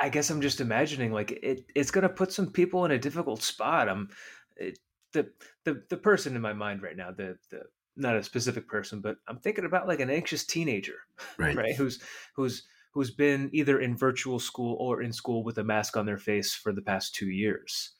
I 0.00 0.08
guess 0.08 0.30
I'm 0.30 0.40
just 0.40 0.60
imagining 0.60 1.12
like 1.12 1.30
it. 1.30 1.66
It's 1.74 1.90
going 1.90 2.02
to 2.02 2.08
put 2.08 2.32
some 2.32 2.50
people 2.50 2.84
in 2.86 2.90
a 2.90 2.98
difficult 2.98 3.42
spot. 3.42 3.88
I'm 3.88 4.08
it, 4.56 4.78
the 5.12 5.30
the 5.64 5.82
the 5.90 5.96
person 5.96 6.34
in 6.34 6.42
my 6.42 6.54
mind 6.54 6.82
right 6.82 6.96
now. 6.96 7.10
The 7.10 7.36
the 7.50 7.62
not 7.96 8.16
a 8.16 8.22
specific 8.22 8.66
person, 8.66 9.00
but 9.00 9.16
I'm 9.28 9.38
thinking 9.38 9.66
about 9.66 9.86
like 9.86 10.00
an 10.00 10.10
anxious 10.10 10.44
teenager, 10.44 10.96
right? 11.38 11.54
right? 11.54 11.76
Who's 11.76 12.00
who's 12.34 12.64
who's 12.94 13.10
been 13.10 13.50
either 13.52 13.78
in 13.78 13.96
virtual 13.96 14.38
school 14.40 14.76
or 14.80 15.02
in 15.02 15.12
school 15.12 15.44
with 15.44 15.58
a 15.58 15.64
mask 15.64 15.96
on 15.96 16.06
their 16.06 16.18
face 16.18 16.54
for 16.54 16.72
the 16.72 16.82
past 16.82 17.14
two 17.14 17.28
years, 17.28 17.92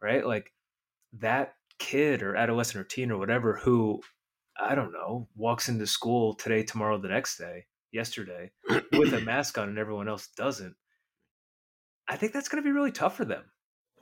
right? 0.00 0.24
Like 0.24 0.52
that 1.18 1.54
kid 1.78 2.22
or 2.22 2.36
adolescent 2.36 2.80
or 2.80 2.84
teen 2.84 3.10
or 3.10 3.18
whatever 3.18 3.56
who 3.56 4.00
I 4.58 4.74
don't 4.74 4.92
know 4.92 5.28
walks 5.34 5.68
into 5.68 5.86
school 5.86 6.34
today, 6.34 6.62
tomorrow, 6.62 6.98
the 6.98 7.08
next 7.08 7.36
day, 7.36 7.66
yesterday 7.90 8.52
with 8.92 9.12
a 9.12 9.20
mask 9.24 9.58
on, 9.58 9.68
and 9.68 9.78
everyone 9.78 10.08
else 10.08 10.28
doesn't 10.36 10.76
I 12.12 12.16
think 12.16 12.34
that's 12.34 12.50
going 12.50 12.62
to 12.62 12.66
be 12.66 12.72
really 12.72 12.92
tough 12.92 13.16
for 13.16 13.24
them. 13.24 13.42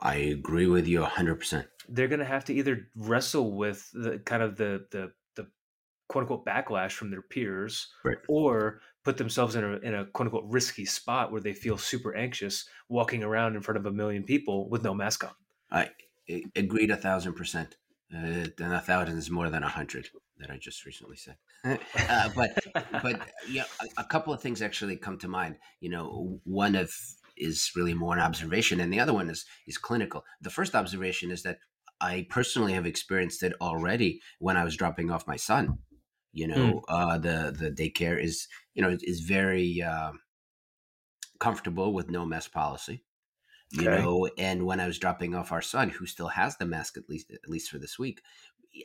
I 0.01 0.15
agree 0.15 0.67
with 0.67 0.85
you 0.85 0.99
100%. 0.99 1.65
They're 1.87 2.09
going 2.09 2.19
to 2.19 2.25
have 2.25 2.43
to 2.45 2.53
either 2.53 2.89
wrestle 2.93 3.55
with 3.55 3.89
the 3.93 4.19
kind 4.19 4.43
of 4.43 4.57
the 4.57 4.85
the 4.91 5.11
the 5.35 5.47
quote 6.09 6.23
unquote 6.23 6.45
backlash 6.45 6.91
from 6.91 7.09
their 7.09 7.21
peers 7.21 7.87
right. 8.03 8.17
or 8.27 8.81
put 9.05 9.15
themselves 9.15 9.55
in 9.55 9.63
a 9.63 9.77
in 9.77 9.95
a 9.95 10.05
quote 10.07 10.27
unquote 10.27 10.43
risky 10.49 10.83
spot 10.83 11.31
where 11.31 11.39
they 11.39 11.53
feel 11.53 11.77
super 11.77 12.13
anxious 12.13 12.65
walking 12.89 13.23
around 13.23 13.55
in 13.55 13.61
front 13.61 13.77
of 13.77 13.85
a 13.85 13.91
million 13.91 14.23
people 14.23 14.69
with 14.69 14.83
no 14.83 14.93
mask 14.93 15.23
on. 15.23 15.31
I 15.71 15.91
agreed 16.55 16.91
a 16.91 16.97
thousand 16.97 17.35
percent. 17.35 17.77
Uh, 18.13 18.45
and 18.59 18.73
a 18.73 18.81
thousand 18.81 19.17
is 19.17 19.31
more 19.31 19.49
than 19.49 19.63
a 19.63 19.69
hundred 19.69 20.09
that 20.39 20.51
I 20.51 20.57
just 20.57 20.85
recently 20.85 21.15
said. 21.15 21.37
uh, 21.63 22.29
but 22.35 22.57
but 23.01 23.21
yeah, 23.49 23.63
a, 23.79 24.01
a 24.01 24.03
couple 24.03 24.33
of 24.33 24.41
things 24.41 24.61
actually 24.61 24.97
come 24.97 25.17
to 25.19 25.29
mind. 25.29 25.55
You 25.79 25.91
know, 25.91 26.41
one 26.43 26.75
of 26.75 26.91
is 27.37 27.71
really 27.75 27.93
more 27.93 28.13
an 28.13 28.21
observation, 28.21 28.79
and 28.79 28.91
the 28.91 28.99
other 28.99 29.13
one 29.13 29.29
is 29.29 29.45
is 29.67 29.77
clinical. 29.77 30.23
The 30.41 30.49
first 30.49 30.75
observation 30.75 31.31
is 31.31 31.43
that 31.43 31.59
I 31.99 32.27
personally 32.29 32.73
have 32.73 32.85
experienced 32.85 33.43
it 33.43 33.53
already 33.61 34.21
when 34.39 34.57
I 34.57 34.63
was 34.63 34.75
dropping 34.75 35.11
off 35.11 35.27
my 35.27 35.35
son. 35.35 35.77
You 36.33 36.47
know, 36.47 36.55
mm. 36.55 36.81
uh, 36.87 37.17
the 37.17 37.55
the 37.57 37.71
daycare 37.71 38.21
is 38.21 38.47
you 38.73 38.81
know 38.81 38.97
is 39.01 39.21
very 39.21 39.81
uh, 39.81 40.11
comfortable 41.39 41.93
with 41.93 42.09
no 42.09 42.25
mess 42.25 42.47
policy. 42.47 43.03
You 43.71 43.89
okay. 43.89 44.01
know, 44.01 44.29
and 44.37 44.65
when 44.65 44.79
I 44.81 44.87
was 44.87 44.99
dropping 44.99 45.33
off 45.33 45.51
our 45.51 45.61
son, 45.61 45.89
who 45.89 46.05
still 46.05 46.27
has 46.27 46.57
the 46.57 46.65
mask 46.65 46.97
at 46.97 47.09
least 47.09 47.31
at 47.31 47.49
least 47.49 47.69
for 47.69 47.79
this 47.79 47.97
week, 47.99 48.21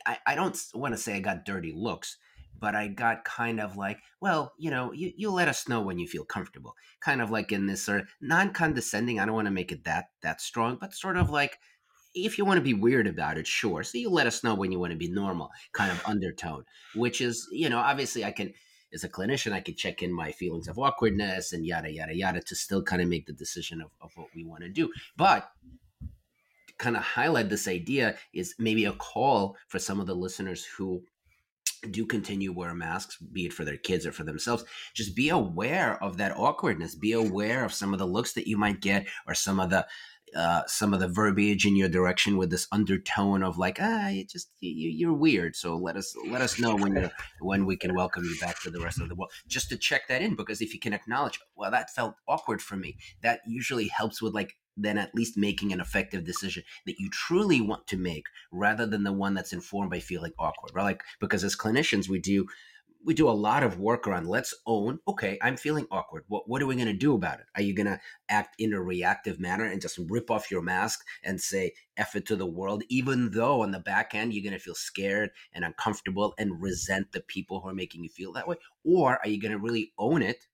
I, 0.05 0.17
I 0.27 0.35
don't 0.35 0.57
want 0.73 0.93
to 0.93 0.97
say 0.97 1.15
I 1.15 1.19
got 1.19 1.45
dirty 1.45 1.73
looks, 1.75 2.17
but 2.59 2.75
I 2.75 2.87
got 2.87 3.23
kind 3.23 3.59
of 3.59 3.77
like, 3.77 3.99
well, 4.21 4.53
you 4.57 4.71
know, 4.71 4.91
you, 4.91 5.11
you 5.15 5.31
let 5.31 5.47
us 5.47 5.67
know 5.67 5.81
when 5.81 5.99
you 5.99 6.07
feel 6.07 6.25
comfortable. 6.25 6.75
Kind 7.01 7.21
of 7.21 7.29
like 7.29 7.51
in 7.51 7.67
this 7.67 7.83
sort 7.83 8.01
of 8.01 8.07
non-condescending. 8.21 9.19
I 9.19 9.25
don't 9.25 9.35
want 9.35 9.47
to 9.47 9.51
make 9.51 9.71
it 9.71 9.83
that 9.85 10.05
that 10.21 10.41
strong, 10.41 10.77
but 10.79 10.93
sort 10.93 11.17
of 11.17 11.29
like 11.29 11.57
if 12.13 12.37
you 12.37 12.45
want 12.45 12.57
to 12.57 12.63
be 12.63 12.73
weird 12.73 13.07
about 13.07 13.37
it, 13.37 13.47
sure. 13.47 13.83
So 13.83 13.97
you 13.97 14.09
let 14.09 14.27
us 14.27 14.43
know 14.43 14.55
when 14.55 14.71
you 14.71 14.79
want 14.79 14.91
to 14.91 14.97
be 14.97 15.09
normal, 15.09 15.49
kind 15.73 15.91
of 15.91 16.01
undertone, 16.05 16.63
which 16.95 17.21
is, 17.21 17.47
you 17.51 17.69
know, 17.69 17.79
obviously 17.79 18.25
I 18.25 18.31
can 18.31 18.53
as 18.93 19.03
a 19.03 19.09
clinician, 19.09 19.51
I 19.51 19.59
can 19.59 19.75
check 19.75 20.01
in 20.01 20.13
my 20.13 20.31
feelings 20.31 20.67
of 20.67 20.79
awkwardness 20.79 21.51
and 21.51 21.65
yada 21.65 21.91
yada 21.91 22.15
yada 22.15 22.41
to 22.41 22.55
still 22.55 22.81
kind 22.81 23.01
of 23.01 23.09
make 23.09 23.25
the 23.27 23.33
decision 23.33 23.81
of, 23.81 23.91
of 24.01 24.11
what 24.15 24.27
we 24.35 24.43
want 24.43 24.63
to 24.63 24.69
do. 24.69 24.89
But 25.15 25.49
kind 26.77 26.95
of 26.95 27.03
highlight 27.03 27.49
this 27.49 27.67
idea 27.67 28.15
is 28.33 28.55
maybe 28.59 28.85
a 28.85 28.93
call 28.93 29.57
for 29.67 29.79
some 29.79 29.99
of 29.99 30.07
the 30.07 30.15
listeners 30.15 30.63
who 30.63 31.03
do 31.91 32.05
continue 32.05 32.51
wear 32.51 32.73
masks, 32.73 33.17
be 33.17 33.45
it 33.45 33.53
for 33.53 33.65
their 33.65 33.77
kids 33.77 34.05
or 34.05 34.11
for 34.11 34.23
themselves, 34.23 34.63
just 34.93 35.15
be 35.15 35.29
aware 35.29 36.01
of 36.03 36.17
that 36.17 36.37
awkwardness. 36.37 36.95
Be 36.95 37.13
aware 37.13 37.65
of 37.65 37.73
some 37.73 37.93
of 37.93 37.99
the 37.99 38.07
looks 38.07 38.33
that 38.33 38.47
you 38.47 38.57
might 38.57 38.81
get 38.81 39.07
or 39.27 39.33
some 39.33 39.59
of 39.59 39.69
the 39.69 39.85
uh, 40.35 40.63
some 40.67 40.93
of 40.93 40.99
the 40.99 41.07
verbiage 41.07 41.65
in 41.65 41.75
your 41.75 41.89
direction 41.89 42.37
with 42.37 42.49
this 42.49 42.67
undertone 42.71 43.43
of 43.43 43.57
like 43.57 43.77
ah 43.79 44.09
you 44.09 44.25
just 44.25 44.51
you, 44.59 44.89
you're 44.89 45.13
weird 45.13 45.55
so 45.55 45.77
let 45.77 45.95
us 45.95 46.15
let 46.29 46.41
us 46.41 46.59
know 46.59 46.75
when 46.75 46.95
you're 46.95 47.11
when 47.39 47.65
we 47.65 47.77
can 47.77 47.95
welcome 47.95 48.23
you 48.25 48.35
back 48.39 48.61
to 48.61 48.69
the 48.69 48.79
rest 48.81 48.99
of 48.99 49.09
the 49.09 49.15
world. 49.15 49.31
Just 49.47 49.69
to 49.69 49.77
check 49.77 50.07
that 50.09 50.21
in 50.21 50.35
because 50.35 50.61
if 50.61 50.73
you 50.73 50.79
can 50.79 50.93
acknowledge 50.93 51.39
well 51.55 51.71
that 51.71 51.89
felt 51.89 52.15
awkward 52.27 52.61
for 52.61 52.75
me 52.75 52.97
that 53.21 53.41
usually 53.47 53.87
helps 53.87 54.21
with 54.21 54.33
like 54.33 54.55
then 54.75 54.97
at 54.97 55.15
least 55.15 55.37
making 55.37 55.73
an 55.73 55.79
effective 55.79 56.23
decision 56.23 56.63
that 56.85 56.99
you 56.99 57.09
truly 57.09 57.61
want 57.61 57.87
to 57.87 57.97
make 57.97 58.25
rather 58.51 58.85
than 58.85 59.03
the 59.03 59.11
one 59.11 59.33
that's 59.33 59.53
informed 59.53 59.89
by 59.89 59.99
feeling 59.99 60.33
awkward 60.37 60.71
right? 60.73 60.83
Like 60.83 61.03
because 61.19 61.43
as 61.43 61.55
clinicians 61.55 62.09
we 62.09 62.19
do 62.19 62.45
we 63.07 63.13
do 63.13 63.29
a 63.29 63.31
lot 63.31 63.63
of 63.63 63.79
work 63.79 64.05
around 64.05 64.27
let's 64.27 64.53
own 64.67 64.99
okay 65.07 65.39
i'm 65.41 65.57
feeling 65.57 65.87
awkward. 65.91 66.23
What, 66.27 66.47
what 66.47 66.61
are 66.61 66.65
we 66.65 66.75
going 66.75 66.87
to 66.87 66.93
do 66.93 67.15
about 67.15 67.39
it? 67.39 67.45
Are 67.55 67.61
you 67.61 67.73
going 67.73 67.87
to 67.87 67.99
act 68.29 68.55
in 68.59 68.73
a 68.73 68.81
reactive 68.81 69.39
manner 69.39 69.65
and 69.65 69.81
just 69.81 69.99
rip 70.09 70.29
off 70.29 70.51
your 70.51 70.61
mask 70.61 71.05
and 71.23 71.39
say 71.39 71.73
F 71.95 72.15
it 72.15 72.25
to 72.27 72.35
the 72.35 72.45
world 72.45 72.83
even 72.89 73.31
though 73.31 73.61
on 73.61 73.71
the 73.71 73.79
back 73.79 74.13
end 74.13 74.33
you're 74.33 74.43
going 74.43 74.57
to 74.57 74.63
feel 74.63 74.75
scared 74.75 75.31
and 75.53 75.65
uncomfortable 75.65 76.33
and 76.37 76.61
resent 76.61 77.11
the 77.11 77.21
people 77.21 77.61
who 77.61 77.69
are 77.69 77.73
making 77.73 78.03
you 78.03 78.09
feel 78.09 78.33
that 78.33 78.47
way? 78.47 78.57
Or 78.83 79.19
are 79.23 79.27
you 79.27 79.39
going 79.39 79.51
to 79.51 79.57
really 79.57 79.93
own 79.97 80.21
it 80.21 80.45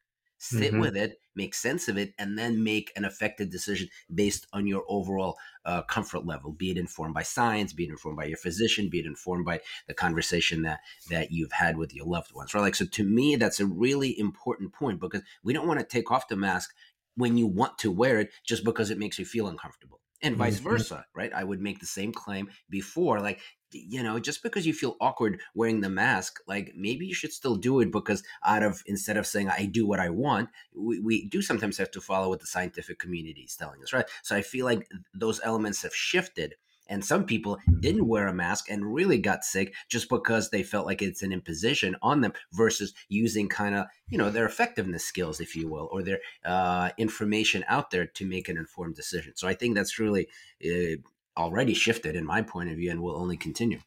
sit 0.43 0.71
mm-hmm. 0.71 0.81
with 0.81 0.97
it, 0.97 1.19
make 1.35 1.55
sense 1.55 1.87
of 1.87 1.97
it, 1.97 2.13
and 2.19 2.37
then 2.37 2.63
make 2.63 2.91
an 2.97 3.05
effective 3.05 3.49
decision 3.49 3.87
based 4.13 4.45
on 4.51 4.67
your 4.67 4.83
overall 4.89 5.37
uh, 5.65 5.81
comfort 5.83 6.25
level. 6.25 6.51
Be 6.51 6.71
it 6.71 6.77
informed 6.77 7.13
by 7.13 7.23
science, 7.23 7.71
be 7.71 7.85
it 7.85 7.91
informed 7.91 8.17
by 8.17 8.25
your 8.25 8.37
physician, 8.37 8.89
be 8.89 8.99
it 8.99 9.05
informed 9.05 9.45
by 9.45 9.61
the 9.87 9.93
conversation 9.93 10.63
that 10.63 10.81
that 11.09 11.31
you've 11.31 11.53
had 11.53 11.77
with 11.77 11.93
your 11.93 12.05
loved 12.05 12.33
ones. 12.33 12.53
Right? 12.53 12.61
Like 12.61 12.75
so, 12.75 12.85
to 12.85 13.03
me, 13.05 13.37
that's 13.37 13.61
a 13.61 13.65
really 13.65 14.19
important 14.19 14.73
point 14.73 14.99
because 14.99 15.21
we 15.43 15.53
don't 15.53 15.67
want 15.67 15.79
to 15.79 15.85
take 15.85 16.11
off 16.11 16.27
the 16.27 16.35
mask 16.35 16.73
when 17.15 17.37
you 17.37 17.47
want 17.47 17.77
to 17.77 17.91
wear 17.91 18.19
it 18.19 18.31
just 18.45 18.65
because 18.65 18.89
it 18.89 18.97
makes 18.97 19.17
you 19.17 19.25
feel 19.25 19.47
uncomfortable 19.47 20.01
and 20.21 20.35
vice 20.35 20.59
mm-hmm. 20.59 20.69
versa, 20.69 21.05
right? 21.15 21.31
I 21.33 21.43
would 21.43 21.61
make 21.61 21.79
the 21.79 21.85
same 21.85 22.11
claim 22.11 22.49
before. 22.69 23.19
Like, 23.19 23.39
you 23.73 24.03
know, 24.03 24.19
just 24.19 24.43
because 24.43 24.65
you 24.65 24.73
feel 24.73 24.95
awkward 25.01 25.41
wearing 25.55 25.81
the 25.81 25.89
mask, 25.89 26.39
like 26.47 26.73
maybe 26.75 27.05
you 27.05 27.13
should 27.13 27.33
still 27.33 27.55
do 27.55 27.79
it 27.79 27.91
because 27.91 28.23
out 28.45 28.63
of 28.63 28.83
instead 28.85 29.17
of 29.17 29.27
saying 29.27 29.49
I 29.49 29.65
do 29.65 29.85
what 29.85 29.99
I 29.99 30.09
want, 30.09 30.49
we, 30.75 30.99
we 30.99 31.25
do 31.25 31.41
sometimes 31.41 31.77
have 31.77 31.91
to 31.91 32.01
follow 32.01 32.29
what 32.29 32.39
the 32.39 32.47
scientific 32.47 32.99
community 32.99 33.41
is 33.41 33.55
telling 33.55 33.81
us, 33.81 33.93
right? 33.93 34.05
So 34.21 34.35
I 34.35 34.41
feel 34.41 34.65
like 34.65 34.87
those 35.13 35.41
elements 35.43 35.81
have 35.83 35.95
shifted 35.95 36.55
and 36.87 37.03
some 37.03 37.25
people 37.25 37.59
didn't 37.79 38.07
wear 38.07 38.27
a 38.27 38.33
mask 38.33 38.69
and 38.69 38.93
really 38.93 39.17
got 39.17 39.43
sick 39.43 39.73
just 39.89 40.09
because 40.09 40.49
they 40.49 40.63
felt 40.63 40.85
like 40.85 41.01
it's 41.01 41.23
an 41.23 41.31
imposition 41.31 41.95
on 42.01 42.21
them 42.21 42.33
versus 42.51 42.93
using 43.09 43.47
kind 43.47 43.75
of, 43.75 43.85
you 44.09 44.17
know, 44.17 44.29
their 44.29 44.45
effectiveness 44.45 45.05
skills, 45.05 45.39
if 45.39 45.55
you 45.55 45.67
will, 45.67 45.89
or 45.91 46.03
their 46.03 46.19
uh, 46.45 46.89
information 46.97 47.63
out 47.67 47.91
there 47.91 48.05
to 48.05 48.25
make 48.25 48.49
an 48.49 48.57
informed 48.57 48.95
decision. 48.95 49.33
So 49.35 49.47
I 49.47 49.53
think 49.53 49.75
that's 49.75 49.97
really 49.97 50.27
uh, 50.63 50.97
already 51.37 51.73
shifted 51.73 52.15
in 52.15 52.25
my 52.25 52.41
point 52.41 52.69
of 52.69 52.77
view 52.77 52.91
and 52.91 53.01
will 53.01 53.15
only 53.15 53.37
continue. 53.37 53.79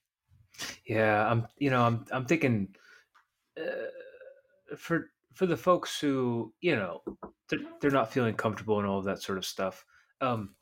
Yeah, 0.87 1.31
I'm, 1.31 1.47
you 1.59 1.71
know, 1.71 1.83
I'm, 1.83 2.05
I'm 2.11 2.25
thinking 2.25 2.69
uh, 3.59 4.76
for, 4.76 5.11
for 5.35 5.47
the 5.47 5.57
folks 5.57 6.00
who, 6.00 6.53
you 6.61 6.76
know, 6.76 7.03
they're, 7.49 7.61
they're 7.81 7.91
not 7.91 8.12
feeling 8.12 8.35
comfortable 8.35 8.79
and 8.79 8.88
all 8.88 8.99
of 8.99 9.05
that 9.05 9.23
sort 9.23 9.38
of 9.38 9.45
stuff. 9.45 9.85
Um, 10.21 10.55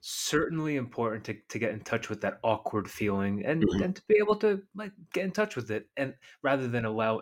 certainly 0.00 0.76
important 0.76 1.24
to, 1.24 1.36
to 1.48 1.58
get 1.58 1.72
in 1.72 1.80
touch 1.80 2.08
with 2.08 2.20
that 2.20 2.38
awkward 2.44 2.88
feeling 2.88 3.44
and, 3.44 3.62
mm-hmm. 3.62 3.82
and 3.82 3.96
to 3.96 4.02
be 4.08 4.16
able 4.18 4.36
to 4.36 4.62
like 4.76 4.92
get 5.12 5.24
in 5.24 5.32
touch 5.32 5.56
with 5.56 5.70
it 5.70 5.88
and 5.96 6.14
rather 6.42 6.68
than 6.68 6.84
allow 6.84 7.20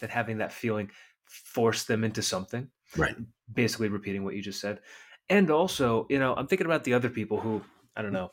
that 0.00 0.08
having 0.08 0.38
that 0.38 0.50
feeling 0.50 0.90
force 1.26 1.84
them 1.84 2.04
into 2.04 2.22
something 2.22 2.68
right 2.96 3.14
basically 3.52 3.88
repeating 3.88 4.24
what 4.24 4.34
you 4.34 4.40
just 4.40 4.60
said 4.60 4.80
and 5.28 5.50
also 5.50 6.06
you 6.08 6.18
know 6.18 6.34
i'm 6.34 6.46
thinking 6.46 6.66
about 6.66 6.84
the 6.84 6.94
other 6.94 7.10
people 7.10 7.38
who 7.38 7.60
i 7.96 8.02
don't 8.02 8.14
know 8.14 8.30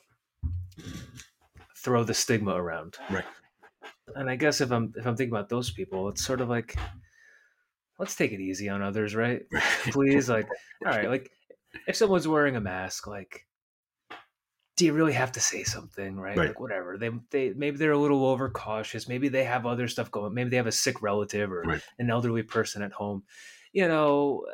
throw 1.78 2.04
the 2.04 2.14
stigma 2.14 2.54
around 2.54 2.98
right 3.10 3.26
and 4.16 4.30
i 4.30 4.36
guess 4.36 4.62
if 4.62 4.72
i'm 4.72 4.94
if 4.98 5.06
i'm 5.06 5.16
thinking 5.16 5.34
about 5.34 5.50
those 5.50 5.72
people 5.72 6.10
it's 6.10 6.24
sort 6.24 6.42
of 6.42 6.50
like 6.50 6.76
let's 7.98 8.16
take 8.16 8.32
it 8.32 8.40
easy 8.40 8.70
on 8.70 8.82
others 8.82 9.16
right 9.16 9.44
please 9.92 10.30
like 10.30 10.48
all 10.86 10.92
right 10.92 11.10
like 11.10 11.32
if 11.88 11.96
someone's 11.96 12.28
wearing 12.28 12.56
a 12.56 12.62
mask 12.62 13.08
like 13.08 13.46
do 14.80 14.86
you 14.86 14.94
really 14.94 15.12
have 15.12 15.34
to 15.34 15.42
say 15.42 15.64
something, 15.64 16.18
right? 16.18 16.38
right? 16.38 16.48
Like 16.48 16.60
whatever. 16.62 16.98
They 16.98 17.10
they 17.32 17.50
maybe 17.54 17.76
they're 17.76 17.92
a 17.92 17.98
little 17.98 18.26
overcautious. 18.26 19.10
Maybe 19.10 19.28
they 19.28 19.44
have 19.44 19.66
other 19.66 19.90
stuff 19.90 20.10
going. 20.10 20.34
Maybe 20.34 20.50
they 20.50 20.56
have 20.56 20.68
a 20.68 20.72
sick 20.72 21.02
relative 21.02 21.52
or 21.52 21.64
right. 21.64 21.82
an 22.00 22.10
elderly 22.10 22.44
person 22.44 22.82
at 22.82 22.94
home. 22.94 23.24
You 23.74 23.90
know, 23.90 24.46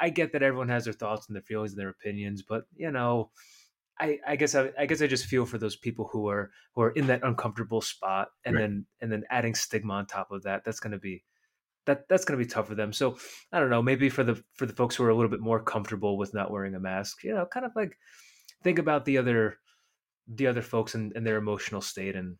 I 0.00 0.10
get 0.10 0.32
that 0.32 0.42
everyone 0.42 0.68
has 0.70 0.82
their 0.82 0.92
thoughts 0.92 1.28
and 1.28 1.36
their 1.36 1.44
feelings 1.44 1.70
and 1.70 1.80
their 1.80 1.90
opinions, 1.90 2.42
but 2.42 2.64
you 2.76 2.90
know, 2.90 3.30
I, 3.98 4.18
I 4.26 4.36
guess 4.36 4.54
I, 4.54 4.70
I 4.78 4.86
guess 4.86 5.00
I 5.00 5.06
just 5.06 5.26
feel 5.26 5.46
for 5.46 5.58
those 5.58 5.76
people 5.76 6.08
who 6.12 6.28
are 6.28 6.50
who 6.74 6.82
are 6.82 6.90
in 6.90 7.06
that 7.06 7.24
uncomfortable 7.24 7.80
spot, 7.80 8.28
and 8.44 8.56
right. 8.56 8.62
then 8.62 8.86
and 9.00 9.10
then 9.10 9.24
adding 9.30 9.54
stigma 9.54 9.94
on 9.94 10.06
top 10.06 10.30
of 10.30 10.42
that. 10.42 10.64
That's 10.64 10.80
going 10.80 10.92
to 10.92 10.98
be 10.98 11.24
that 11.86 12.08
that's 12.08 12.24
going 12.24 12.38
to 12.38 12.44
be 12.44 12.50
tough 12.50 12.68
for 12.68 12.74
them. 12.74 12.92
So 12.92 13.16
I 13.52 13.60
don't 13.60 13.70
know. 13.70 13.82
Maybe 13.82 14.08
for 14.08 14.24
the 14.24 14.42
for 14.54 14.66
the 14.66 14.74
folks 14.74 14.96
who 14.96 15.04
are 15.04 15.10
a 15.10 15.14
little 15.14 15.30
bit 15.30 15.40
more 15.40 15.62
comfortable 15.62 16.18
with 16.18 16.34
not 16.34 16.50
wearing 16.50 16.74
a 16.74 16.80
mask, 16.80 17.24
you 17.24 17.34
know, 17.34 17.46
kind 17.46 17.64
of 17.64 17.72
like 17.74 17.96
think 18.62 18.78
about 18.78 19.04
the 19.04 19.18
other 19.18 19.58
the 20.28 20.46
other 20.46 20.62
folks 20.62 20.94
and, 20.94 21.12
and 21.14 21.26
their 21.26 21.36
emotional 21.36 21.80
state 21.80 22.16
and 22.16 22.36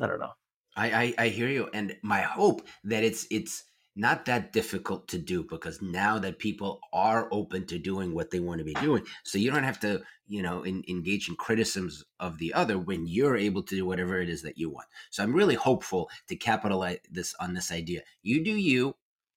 i 0.00 0.06
don't 0.06 0.20
know 0.20 0.32
I, 0.76 0.90
I 0.90 1.14
i 1.18 1.28
hear 1.28 1.48
you 1.48 1.68
and 1.72 1.96
my 2.02 2.20
hope 2.20 2.66
that 2.84 3.04
it's 3.04 3.26
it's 3.30 3.64
not 3.98 4.26
that 4.26 4.52
difficult 4.52 5.08
to 5.08 5.18
do 5.18 5.42
because 5.42 5.82
now 5.82 6.18
that 6.20 6.38
people 6.38 6.80
are 6.92 7.28
open 7.32 7.66
to 7.66 7.78
doing 7.80 8.14
what 8.14 8.30
they 8.30 8.38
want 8.38 8.60
to 8.60 8.64
be 8.64 8.74
doing 8.74 9.04
so 9.24 9.38
you 9.38 9.50
don't 9.50 9.64
have 9.64 9.80
to 9.80 10.00
you 10.28 10.40
know 10.40 10.62
in, 10.62 10.84
engage 10.88 11.28
in 11.28 11.34
criticisms 11.34 12.04
of 12.20 12.38
the 12.38 12.54
other 12.54 12.78
when 12.78 13.08
you're 13.08 13.36
able 13.36 13.62
to 13.62 13.74
do 13.74 13.84
whatever 13.84 14.20
it 14.20 14.28
is 14.28 14.42
that 14.42 14.56
you 14.56 14.70
want. 14.70 14.86
So 15.10 15.22
i'm 15.22 15.34
really 15.34 15.56
hopeful 15.56 16.08
to 16.28 16.36
capitalize 16.36 16.98
this 17.10 17.34
on 17.40 17.54
this 17.54 17.72
idea. 17.72 18.02
You 18.22 18.44
do 18.44 18.52
you 18.52 18.94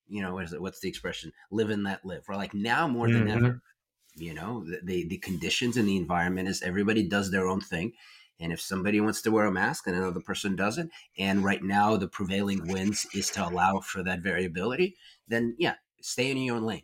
you 0.07 0.21
know 0.21 0.35
what 0.35 0.45
is 0.45 0.53
it, 0.53 0.61
what's 0.61 0.79
the 0.79 0.89
expression? 0.89 1.33
Live 1.49 1.71
and 1.71 1.83
let 1.83 2.05
live 2.05 2.23
or 2.29 2.35
like 2.35 2.53
now 2.53 2.87
more 2.87 3.11
than 3.11 3.25
mm-hmm. 3.27 3.45
ever 3.45 3.61
you 4.15 4.33
know 4.33 4.63
the, 4.83 5.07
the 5.07 5.17
conditions 5.17 5.75
and 5.77 5.87
the 5.87 5.97
environment 5.97 6.47
is 6.47 6.61
everybody 6.61 7.01
does 7.07 7.31
their 7.31 7.47
own 7.47 7.61
thing 7.61 7.93
and 8.41 8.51
if 8.51 8.59
somebody 8.59 8.99
wants 8.99 9.21
to 9.21 9.31
wear 9.31 9.45
a 9.45 9.51
mask 9.51 9.87
and 9.87 9.95
another 9.95 10.19
person 10.19 10.55
doesn't 10.55 10.91
and 11.17 11.43
right 11.43 11.63
now 11.63 11.95
the 11.95 12.07
prevailing 12.07 12.67
winds 12.67 13.05
is 13.13 13.29
to 13.29 13.47
allow 13.47 13.79
for 13.79 14.03
that 14.03 14.21
variability 14.21 14.95
then 15.27 15.55
yeah 15.57 15.75
stay 16.01 16.31
in 16.31 16.37
your 16.37 16.57
own 16.57 16.63
lane. 16.63 16.83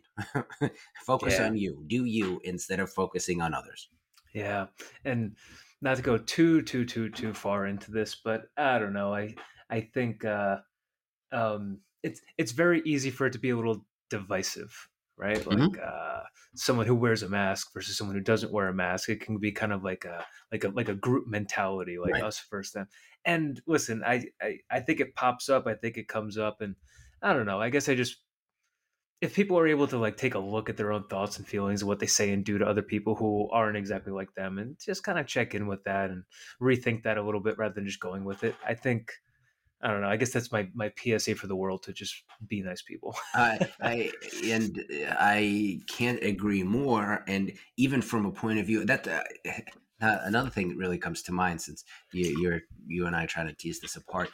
Focus 1.04 1.36
yeah. 1.38 1.46
on 1.46 1.56
you. 1.56 1.84
Do 1.86 2.04
you 2.04 2.40
instead 2.44 2.80
of 2.80 2.90
focusing 2.90 3.40
on 3.40 3.54
others. 3.54 3.88
Yeah. 4.32 4.66
And 5.04 5.36
not 5.80 5.96
to 5.96 6.02
go 6.02 6.18
too 6.18 6.62
too 6.62 6.84
too 6.84 7.08
too 7.10 7.32
far 7.32 7.66
into 7.66 7.92
this 7.92 8.16
but 8.16 8.46
i 8.56 8.78
don't 8.78 8.92
know. 8.92 9.14
I 9.14 9.34
i 9.70 9.80
think 9.80 10.24
uh 10.24 10.56
um 11.30 11.78
it's 12.02 12.20
it's 12.36 12.52
very 12.52 12.82
easy 12.84 13.10
for 13.10 13.26
it 13.26 13.32
to 13.34 13.38
be 13.38 13.50
a 13.50 13.56
little 13.56 13.84
divisive 14.10 14.88
right? 15.18 15.38
Mm-hmm. 15.38 15.60
Like 15.60 15.78
uh, 15.78 16.20
someone 16.54 16.86
who 16.86 16.94
wears 16.94 17.22
a 17.22 17.28
mask 17.28 17.72
versus 17.74 17.96
someone 17.96 18.16
who 18.16 18.22
doesn't 18.22 18.52
wear 18.52 18.68
a 18.68 18.74
mask. 18.74 19.08
It 19.08 19.20
can 19.20 19.38
be 19.38 19.52
kind 19.52 19.72
of 19.72 19.82
like 19.82 20.04
a 20.04 20.24
like 20.52 20.64
a 20.64 20.68
like 20.68 20.88
a 20.88 20.94
group 20.94 21.26
mentality, 21.26 21.98
like 21.98 22.14
right. 22.14 22.22
us 22.22 22.38
first 22.38 22.74
then. 22.74 22.86
And 23.24 23.60
listen, 23.66 24.02
I, 24.04 24.26
I 24.40 24.58
I 24.70 24.80
think 24.80 25.00
it 25.00 25.14
pops 25.14 25.48
up. 25.48 25.66
I 25.66 25.74
think 25.74 25.96
it 25.96 26.08
comes 26.08 26.38
up, 26.38 26.60
and 26.60 26.76
I 27.22 27.32
don't 27.32 27.46
know. 27.46 27.60
I 27.60 27.70
guess 27.70 27.88
I 27.88 27.94
just 27.94 28.16
if 29.20 29.34
people 29.34 29.58
are 29.58 29.66
able 29.66 29.88
to 29.88 29.98
like 29.98 30.16
take 30.16 30.34
a 30.34 30.38
look 30.38 30.68
at 30.68 30.76
their 30.76 30.92
own 30.92 31.04
thoughts 31.08 31.38
and 31.38 31.46
feelings 31.46 31.82
and 31.82 31.88
what 31.88 31.98
they 31.98 32.06
say 32.06 32.30
and 32.30 32.44
do 32.44 32.58
to 32.58 32.66
other 32.66 32.82
people 32.82 33.14
who 33.16 33.50
aren't 33.50 33.76
exactly 33.76 34.12
like 34.12 34.32
them 34.34 34.58
and 34.58 34.78
just 34.78 35.02
kind 35.02 35.18
of 35.18 35.26
check 35.26 35.54
in 35.54 35.66
with 35.66 35.82
that 35.84 36.10
and 36.10 36.22
rethink 36.62 37.02
that 37.02 37.18
a 37.18 37.22
little 37.22 37.40
bit 37.40 37.58
rather 37.58 37.74
than 37.74 37.84
just 37.84 37.98
going 37.98 38.24
with 38.24 38.44
it 38.44 38.54
i 38.66 38.74
think 38.74 39.12
I 39.80 39.88
don't 39.88 40.00
know. 40.00 40.08
I 40.08 40.16
guess 40.16 40.32
that's 40.32 40.50
my 40.50 40.68
my 40.74 40.92
PSA 40.96 41.36
for 41.36 41.46
the 41.46 41.54
world 41.54 41.84
to 41.84 41.92
just 41.92 42.24
be 42.48 42.62
nice 42.62 42.82
people. 42.82 43.14
I, 43.34 43.68
I 43.80 44.10
and 44.44 44.84
I 45.10 45.80
can't 45.86 46.22
agree 46.22 46.62
more. 46.62 47.24
And 47.28 47.52
even 47.76 48.02
from 48.02 48.26
a 48.26 48.32
point 48.32 48.58
of 48.58 48.66
view 48.66 48.84
that 48.84 49.06
uh, 49.06 49.22
another 50.00 50.50
thing 50.50 50.68
that 50.68 50.76
really 50.76 50.98
comes 50.98 51.22
to 51.22 51.32
mind 51.32 51.60
since 51.60 51.84
you, 52.12 52.38
you're 52.40 52.60
you 52.86 53.06
and 53.06 53.14
I 53.14 53.24
are 53.24 53.28
trying 53.28 53.46
to 53.46 53.54
tease 53.54 53.80
this 53.80 53.96
apart. 53.96 54.30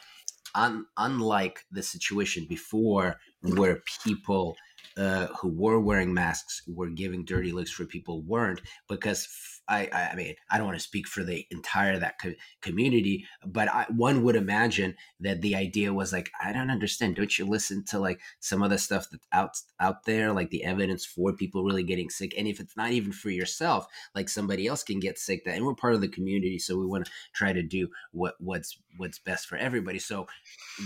Un, 0.55 0.85
unlike 0.97 1.65
the 1.69 1.83
situation 1.83 2.45
before, 2.47 3.17
where 3.41 3.81
people 4.05 4.55
uh, 4.97 5.27
who 5.27 5.49
were 5.49 5.79
wearing 5.79 6.13
masks 6.13 6.63
were 6.67 6.89
giving 6.89 7.25
dirty 7.25 7.51
looks 7.51 7.71
for 7.71 7.85
people 7.85 8.21
weren't 8.21 8.61
because 8.87 9.27
I, 9.67 9.89
I 10.11 10.15
mean, 10.15 10.35
I 10.49 10.57
don't 10.57 10.67
want 10.67 10.77
to 10.77 10.83
speak 10.83 11.07
for 11.07 11.23
the 11.23 11.45
entire 11.49 11.97
that 11.97 12.19
co- 12.21 12.33
community, 12.61 13.25
but 13.45 13.67
I, 13.67 13.85
one 13.89 14.23
would 14.23 14.35
imagine 14.35 14.95
that 15.21 15.41
the 15.41 15.55
idea 15.55 15.93
was 15.93 16.13
like, 16.13 16.29
I 16.41 16.53
don't 16.53 16.69
understand. 16.69 17.15
Don't 17.15 17.37
you 17.37 17.45
listen 17.45 17.83
to 17.85 17.99
like 17.99 18.19
some 18.39 18.61
of 18.61 18.69
the 18.69 18.77
stuff 18.77 19.07
that's 19.09 19.27
out 19.31 19.57
out 19.79 20.05
there, 20.05 20.31
like 20.31 20.51
the 20.51 20.63
evidence 20.63 21.05
for 21.05 21.33
people 21.33 21.63
really 21.63 21.83
getting 21.83 22.09
sick? 22.09 22.33
And 22.37 22.47
if 22.47 22.59
it's 22.59 22.77
not 22.77 22.91
even 22.91 23.11
for 23.11 23.29
yourself, 23.29 23.87
like 24.13 24.29
somebody 24.29 24.67
else 24.67 24.83
can 24.83 24.99
get 24.99 25.17
sick. 25.17 25.45
That 25.45 25.55
and 25.55 25.65
we're 25.65 25.75
part 25.75 25.95
of 25.95 26.01
the 26.01 26.07
community, 26.07 26.59
so 26.59 26.77
we 26.77 26.85
want 26.85 27.05
to 27.05 27.11
try 27.33 27.51
to 27.51 27.63
do 27.63 27.87
what 28.11 28.35
what's 28.39 28.77
what's 28.97 29.19
best 29.19 29.47
for 29.47 29.57
everybody. 29.57 29.99
So 29.99 30.27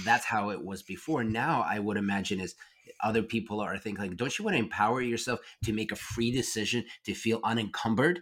that's 0.05 0.25
how 0.25 0.51
it 0.51 0.63
was 0.63 0.83
before. 0.83 1.24
Now 1.24 1.65
I 1.67 1.79
would 1.79 1.98
imagine 1.98 2.39
is 2.39 2.55
other 3.01 3.24
people 3.24 3.59
are 3.59 3.77
thinking 3.77 4.03
like, 4.03 4.17
don't 4.17 4.38
you 4.38 4.45
want 4.45 4.55
to 4.55 4.63
empower 4.63 5.01
yourself 5.01 5.39
to 5.63 5.74
make 5.74 5.91
a 5.91 5.95
free 5.95 6.31
decision 6.31 6.86
to 7.05 7.13
feel 7.13 7.39
unencumbered? 7.43 8.21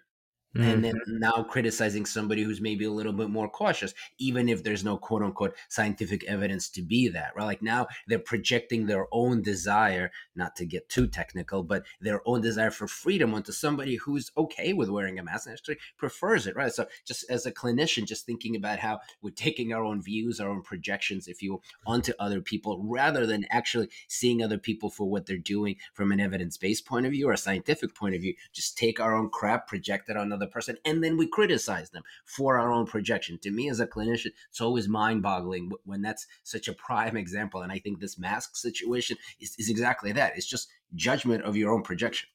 And 0.61 0.83
then 0.83 0.95
mm-hmm. 0.95 1.19
now 1.19 1.43
criticizing 1.43 2.05
somebody 2.05 2.43
who's 2.43 2.61
maybe 2.61 2.85
a 2.85 2.91
little 2.91 3.13
bit 3.13 3.29
more 3.29 3.49
cautious, 3.49 3.93
even 4.17 4.49
if 4.49 4.63
there's 4.63 4.83
no 4.83 4.97
quote 4.97 5.23
unquote 5.23 5.55
scientific 5.69 6.23
evidence 6.25 6.69
to 6.69 6.81
be 6.81 7.07
that, 7.09 7.35
right? 7.35 7.45
Like 7.45 7.61
now 7.61 7.87
they're 8.07 8.19
projecting 8.19 8.85
their 8.85 9.07
own 9.11 9.41
desire, 9.41 10.11
not 10.35 10.55
to 10.57 10.65
get 10.65 10.89
too 10.89 11.07
technical, 11.07 11.63
but 11.63 11.85
their 12.01 12.21
own 12.25 12.41
desire 12.41 12.71
for 12.71 12.87
freedom 12.87 13.33
onto 13.33 13.51
somebody 13.51 13.95
who's 13.95 14.31
okay 14.37 14.73
with 14.73 14.89
wearing 14.89 15.19
a 15.19 15.23
mask 15.23 15.47
and 15.47 15.53
actually 15.53 15.77
prefers 15.97 16.47
it, 16.47 16.55
right? 16.55 16.71
So 16.71 16.87
just 17.05 17.29
as 17.29 17.45
a 17.45 17.51
clinician, 17.51 18.05
just 18.05 18.25
thinking 18.25 18.55
about 18.55 18.79
how 18.79 18.99
we're 19.21 19.31
taking 19.31 19.73
our 19.73 19.83
own 19.83 20.01
views, 20.01 20.39
our 20.39 20.49
own 20.49 20.61
projections, 20.61 21.27
if 21.27 21.41
you 21.41 21.53
will, 21.53 21.63
onto 21.85 22.13
other 22.19 22.41
people 22.41 22.81
rather 22.83 23.25
than 23.25 23.45
actually 23.49 23.89
seeing 24.07 24.41
other 24.41 24.57
people 24.57 24.89
for 24.89 25.09
what 25.09 25.25
they're 25.25 25.37
doing 25.37 25.75
from 25.93 26.11
an 26.11 26.19
evidence 26.19 26.57
based 26.57 26.85
point 26.85 27.05
of 27.05 27.11
view 27.11 27.29
or 27.29 27.33
a 27.33 27.37
scientific 27.37 27.95
point 27.95 28.15
of 28.15 28.21
view, 28.21 28.33
just 28.53 28.77
take 28.77 28.99
our 28.99 29.15
own 29.15 29.29
crap, 29.29 29.67
project 29.67 30.09
it 30.09 30.17
on 30.17 30.29
another 30.47 30.53
person, 30.53 30.77
and 30.85 31.03
then 31.03 31.17
we 31.17 31.27
criticize 31.27 31.89
them 31.89 32.03
for 32.25 32.57
our 32.57 32.71
own 32.71 32.85
projection. 32.85 33.37
To 33.39 33.51
me, 33.51 33.69
as 33.69 33.79
a 33.79 33.87
clinician, 33.87 34.31
it's 34.49 34.61
always 34.61 34.87
mind 34.87 35.21
boggling 35.21 35.71
when 35.85 36.01
that's 36.01 36.27
such 36.43 36.67
a 36.67 36.73
prime 36.73 37.17
example. 37.17 37.61
And 37.61 37.71
I 37.71 37.79
think 37.79 37.99
this 37.99 38.17
mask 38.17 38.55
situation 38.55 39.17
is, 39.39 39.55
is 39.57 39.69
exactly 39.69 40.11
that 40.13 40.33
it's 40.35 40.47
just 40.47 40.69
judgment 40.95 41.43
of 41.43 41.55
your 41.55 41.73
own 41.73 41.83
projection. 41.83 42.29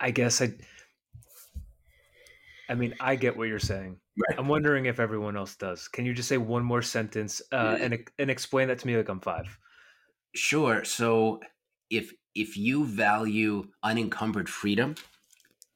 I 0.00 0.10
guess 0.10 0.42
I. 0.42 0.54
I 2.66 2.74
mean, 2.74 2.94
I 2.98 3.16
get 3.16 3.36
what 3.36 3.48
you're 3.48 3.58
saying. 3.58 3.98
Right. 4.16 4.38
I'm 4.38 4.48
wondering 4.48 4.86
if 4.86 4.98
everyone 4.98 5.36
else 5.36 5.54
does. 5.54 5.86
Can 5.86 6.06
you 6.06 6.14
just 6.14 6.30
say 6.30 6.38
one 6.38 6.64
more 6.64 6.80
sentence 6.82 7.42
uh, 7.52 7.76
and 7.78 7.98
and 8.18 8.30
explain 8.30 8.68
that 8.68 8.78
to 8.78 8.86
me 8.86 8.96
like 8.96 9.08
I'm 9.08 9.20
five? 9.20 9.58
Sure. 10.34 10.82
So 10.84 11.40
if 11.90 12.12
if 12.34 12.56
you 12.56 12.84
value 12.84 13.68
unencumbered 13.82 14.48
freedom 14.48 14.94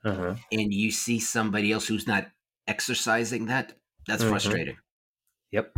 uh-huh. 0.04 0.34
and 0.52 0.74
you 0.74 0.90
see 0.90 1.20
somebody 1.20 1.72
else 1.72 1.86
who's 1.86 2.06
not 2.06 2.26
exercising 2.66 3.46
that, 3.46 3.74
that's 4.06 4.22
uh-huh. 4.22 4.30
frustrating. 4.30 4.76
Yep. 5.52 5.76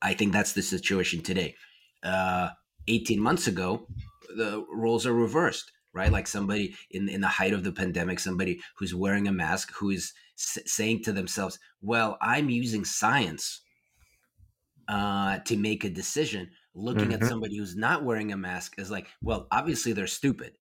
I 0.00 0.14
think 0.14 0.32
that's 0.32 0.52
the 0.52 0.62
situation 0.62 1.22
today. 1.22 1.54
Uh, 2.02 2.50
18 2.88 3.20
months 3.20 3.46
ago, 3.46 3.86
the 4.36 4.64
roles 4.72 5.06
are 5.06 5.12
reversed, 5.12 5.72
right? 5.92 6.12
Like 6.12 6.26
somebody 6.26 6.76
in, 6.90 7.08
in 7.08 7.20
the 7.20 7.28
height 7.28 7.52
of 7.52 7.64
the 7.64 7.72
pandemic, 7.72 8.20
somebody 8.20 8.60
who's 8.78 8.94
wearing 8.94 9.26
a 9.26 9.32
mask, 9.32 9.72
who 9.74 9.90
is 9.90 10.12
s- 10.38 10.58
saying 10.66 11.02
to 11.04 11.12
themselves, 11.12 11.58
well, 11.80 12.18
I'm 12.20 12.50
using 12.50 12.84
science 12.84 13.62
uh, 14.88 15.38
to 15.40 15.56
make 15.56 15.84
a 15.84 15.90
decision 15.90 16.50
looking 16.76 17.08
mm-hmm. 17.08 17.22
at 17.22 17.28
somebody 17.28 17.56
who's 17.56 17.74
not 17.74 18.04
wearing 18.04 18.32
a 18.32 18.36
mask 18.36 18.74
is 18.78 18.90
like, 18.90 19.08
well, 19.22 19.48
obviously 19.50 19.92
they're 19.92 20.06
stupid 20.06 20.52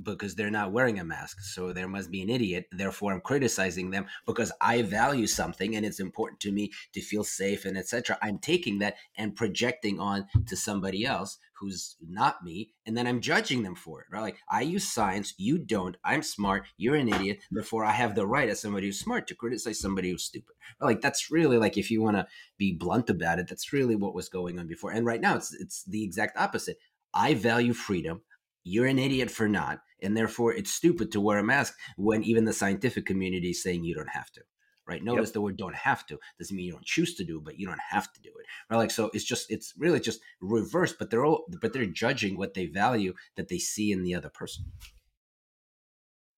because 0.00 0.34
they're 0.34 0.50
not 0.50 0.72
wearing 0.72 0.98
a 0.98 1.04
mask. 1.04 1.40
So 1.40 1.72
there 1.72 1.88
must 1.88 2.10
be 2.10 2.22
an 2.22 2.30
idiot. 2.30 2.66
Therefore, 2.72 3.12
I'm 3.12 3.20
criticizing 3.20 3.90
them 3.90 4.06
because 4.26 4.52
I 4.60 4.82
value 4.82 5.26
something 5.26 5.76
and 5.76 5.84
it's 5.84 6.00
important 6.00 6.40
to 6.40 6.52
me 6.52 6.70
to 6.92 7.00
feel 7.00 7.24
safe 7.24 7.64
and 7.64 7.76
etc. 7.76 8.18
I'm 8.22 8.38
taking 8.38 8.78
that 8.78 8.96
and 9.16 9.36
projecting 9.36 10.00
on 10.00 10.26
to 10.46 10.56
somebody 10.56 11.04
else 11.04 11.38
who's 11.54 11.94
not 12.04 12.42
me, 12.42 12.72
and 12.86 12.96
then 12.96 13.06
I'm 13.06 13.20
judging 13.20 13.62
them 13.62 13.76
for 13.76 14.00
it. 14.00 14.06
Right? 14.10 14.20
Like 14.20 14.38
I 14.50 14.62
use 14.62 14.88
science, 14.88 15.34
you 15.36 15.58
don't. 15.58 15.96
I'm 16.04 16.22
smart, 16.22 16.66
you're 16.76 16.96
an 16.96 17.08
idiot. 17.08 17.38
Therefore, 17.50 17.84
I 17.84 17.92
have 17.92 18.14
the 18.14 18.26
right 18.26 18.48
as 18.48 18.60
somebody 18.60 18.86
who's 18.86 18.98
smart 18.98 19.28
to 19.28 19.36
criticize 19.36 19.78
somebody 19.78 20.10
who's 20.10 20.24
stupid. 20.24 20.54
Right? 20.80 20.86
Like 20.88 21.00
that's 21.00 21.30
really 21.30 21.58
like 21.58 21.78
if 21.78 21.90
you 21.90 22.02
want 22.02 22.16
to 22.16 22.26
be 22.58 22.72
blunt 22.72 23.10
about 23.10 23.38
it, 23.38 23.46
that's 23.48 23.72
really 23.72 23.94
what 23.94 24.14
was 24.14 24.28
going 24.28 24.58
on 24.58 24.66
before. 24.66 24.90
And 24.90 25.06
right 25.06 25.20
now, 25.20 25.36
it's 25.36 25.54
it's 25.54 25.84
the 25.84 26.02
exact 26.02 26.36
opposite. 26.36 26.78
I 27.14 27.34
value 27.34 27.74
freedom 27.74 28.22
you're 28.64 28.86
an 28.86 28.98
idiot 28.98 29.30
for 29.30 29.48
not 29.48 29.80
and 30.02 30.16
therefore 30.16 30.52
it's 30.52 30.72
stupid 30.72 31.12
to 31.12 31.20
wear 31.20 31.38
a 31.38 31.44
mask 31.44 31.74
when 31.96 32.22
even 32.22 32.44
the 32.44 32.52
scientific 32.52 33.06
community 33.06 33.50
is 33.50 33.62
saying 33.62 33.84
you 33.84 33.94
don't 33.94 34.10
have 34.10 34.30
to 34.32 34.42
right? 34.86 35.02
Notice 35.02 35.28
yep. 35.28 35.34
the 35.34 35.40
word 35.40 35.56
don't 35.56 35.74
have 35.74 36.06
to 36.06 36.18
doesn't 36.38 36.56
mean 36.56 36.66
you 36.66 36.72
don't 36.72 36.84
choose 36.84 37.14
to 37.14 37.24
do 37.24 37.40
but 37.40 37.58
you 37.58 37.66
don't 37.66 37.80
have 37.90 38.12
to 38.12 38.20
do 38.20 38.30
it 38.30 38.46
right? 38.70 38.78
Like 38.78 38.90
so 38.90 39.10
it's 39.14 39.24
just 39.24 39.50
it's 39.50 39.74
really 39.78 40.00
just 40.00 40.20
reversed 40.40 40.96
but 40.98 41.10
they're 41.10 41.24
all 41.24 41.44
but 41.60 41.72
they're 41.72 41.86
judging 41.86 42.36
what 42.36 42.54
they 42.54 42.66
value 42.66 43.14
that 43.36 43.48
they 43.48 43.58
see 43.58 43.92
in 43.92 44.02
the 44.02 44.14
other 44.14 44.30
person. 44.30 44.64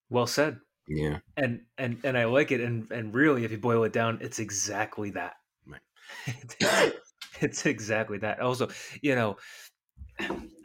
Well 0.09 0.27
said. 0.27 0.59
Yeah. 0.87 1.19
And 1.35 1.61
and 1.77 1.97
and 2.03 2.17
i 2.17 2.25
like 2.25 2.51
it 2.51 2.61
and 2.61 2.91
and 2.91 3.13
really 3.13 3.43
if 3.43 3.51
you 3.51 3.57
boil 3.57 3.83
it 3.83 3.93
down 3.93 4.19
it's 4.21 4.39
exactly 4.39 5.11
that. 5.11 5.35
Right. 5.67 5.81
It's, 6.61 6.95
it's 7.41 7.65
exactly 7.65 8.19
that. 8.19 8.39
Also 8.39 8.69
you 9.01 9.15
know 9.15 9.37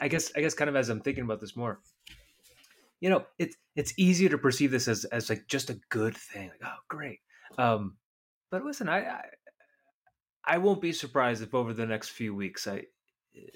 I 0.01 0.09
guess 0.09 0.33
I 0.37 0.41
guess 0.41 0.55
kind 0.55 0.69
of 0.69 0.77
as 0.77 0.89
I'm 0.89 1.01
thinking 1.01 1.25
about 1.25 1.41
this 1.41 1.57
more, 1.57 1.81
you 3.01 3.11
know, 3.11 3.25
it's 3.39 3.57
it's 3.77 3.95
easier 3.97 4.29
to 4.31 4.39
perceive 4.39 4.71
this 4.71 4.89
as 4.89 5.05
as 5.07 5.29
like 5.29 5.47
just 5.47 5.71
a 5.71 5.81
good 5.89 6.17
thing. 6.17 6.49
Like, 6.49 6.61
oh, 6.65 6.79
great. 6.89 7.19
Um, 7.59 7.97
but 8.51 8.65
listen, 8.65 8.89
I, 8.89 9.01
I 9.01 9.23
I 10.45 10.59
won't 10.59 10.81
be 10.81 10.93
surprised 10.93 11.43
if 11.43 11.55
over 11.55 11.73
the 11.73 11.87
next 11.87 12.11
few 12.11 12.35
weeks, 12.35 12.67
I 12.67 12.85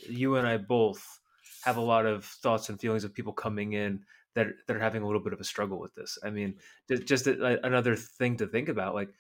you 0.09 0.37
and 0.37 0.47
I 0.47 0.59
both 0.59 1.21
have 1.63 1.77
a 1.77 1.83
lot 1.83 2.07
of 2.07 2.25
thoughts 2.25 2.69
and 2.69 2.81
feelings 2.81 3.05
of 3.05 3.15
people 3.15 3.33
coming 3.33 3.73
in 3.73 4.01
that 4.35 4.49
that 4.67 4.77
are 4.77 4.81
having 4.81 5.03
a 5.03 5.07
little 5.07 5.23
bit 5.23 5.33
of 5.33 5.41
a 5.41 5.45
struggle 5.45 5.79
with 5.79 5.95
this. 5.95 6.19
I 6.23 6.31
mean, 6.31 6.57
just 7.05 7.27
another 7.27 7.97
thing 7.97 8.37
to 8.39 8.47
think 8.47 8.69
about, 8.69 8.95
like 8.95 9.11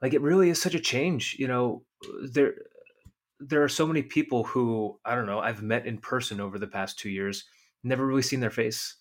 like 0.00 0.14
it 0.14 0.22
really 0.22 0.50
is 0.50 0.60
such 0.60 0.74
a 0.74 0.80
change. 0.80 1.36
You 1.38 1.48
know, 1.48 1.82
there 2.30 2.54
there 3.46 3.62
are 3.62 3.68
so 3.68 3.86
many 3.86 4.02
people 4.02 4.44
who 4.44 4.98
I 5.04 5.14
don't 5.14 5.26
know 5.26 5.40
I've 5.40 5.62
met 5.62 5.86
in 5.86 5.98
person 5.98 6.40
over 6.40 6.58
the 6.58 6.66
past 6.66 6.98
two 6.98 7.10
years, 7.10 7.44
never 7.82 8.06
really 8.06 8.22
seen 8.22 8.40
their 8.40 8.50
face. 8.50 8.96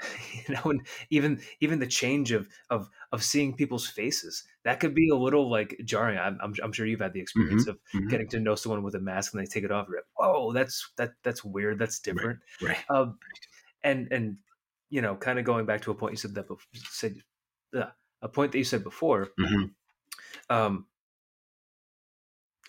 you 0.48 0.54
know, 0.54 0.70
and 0.70 0.84
even 1.10 1.40
even 1.60 1.78
the 1.78 1.86
change 1.86 2.32
of 2.32 2.48
of 2.70 2.88
of 3.12 3.22
seeing 3.22 3.54
people's 3.54 3.86
faces 3.86 4.44
that 4.64 4.80
could 4.80 4.94
be 4.94 5.08
a 5.10 5.16
little 5.16 5.50
like 5.50 5.80
jarring. 5.84 6.18
I'm 6.18 6.38
I'm, 6.42 6.54
I'm 6.62 6.72
sure 6.72 6.86
you've 6.86 7.00
had 7.00 7.12
the 7.12 7.20
experience 7.20 7.62
mm-hmm, 7.62 7.70
of 7.70 7.78
mm-hmm. 7.94 8.08
getting 8.08 8.28
to 8.30 8.40
know 8.40 8.54
someone 8.54 8.82
with 8.82 8.94
a 8.94 9.00
mask 9.00 9.32
and 9.32 9.42
they 9.42 9.46
take 9.46 9.64
it 9.64 9.70
off. 9.70 9.86
You're 9.88 9.98
like, 9.98 10.04
oh, 10.18 10.52
that's 10.52 10.90
that 10.96 11.12
that's 11.22 11.44
weird. 11.44 11.78
That's 11.78 12.00
different. 12.00 12.40
Right. 12.60 12.76
right. 12.88 12.96
Um, 12.96 13.18
and 13.82 14.08
and 14.10 14.38
you 14.90 15.02
know, 15.02 15.14
kind 15.14 15.38
of 15.38 15.44
going 15.44 15.66
back 15.66 15.82
to 15.82 15.90
a 15.90 15.94
point 15.94 16.12
you 16.12 16.16
said 16.16 16.34
that 16.34 16.48
before, 16.48 16.66
said 16.74 17.16
uh, 17.76 17.86
a 18.22 18.28
point 18.28 18.52
that 18.52 18.58
you 18.58 18.64
said 18.64 18.82
before. 18.82 19.28
Mm-hmm. 19.38 19.64
Um, 20.54 20.86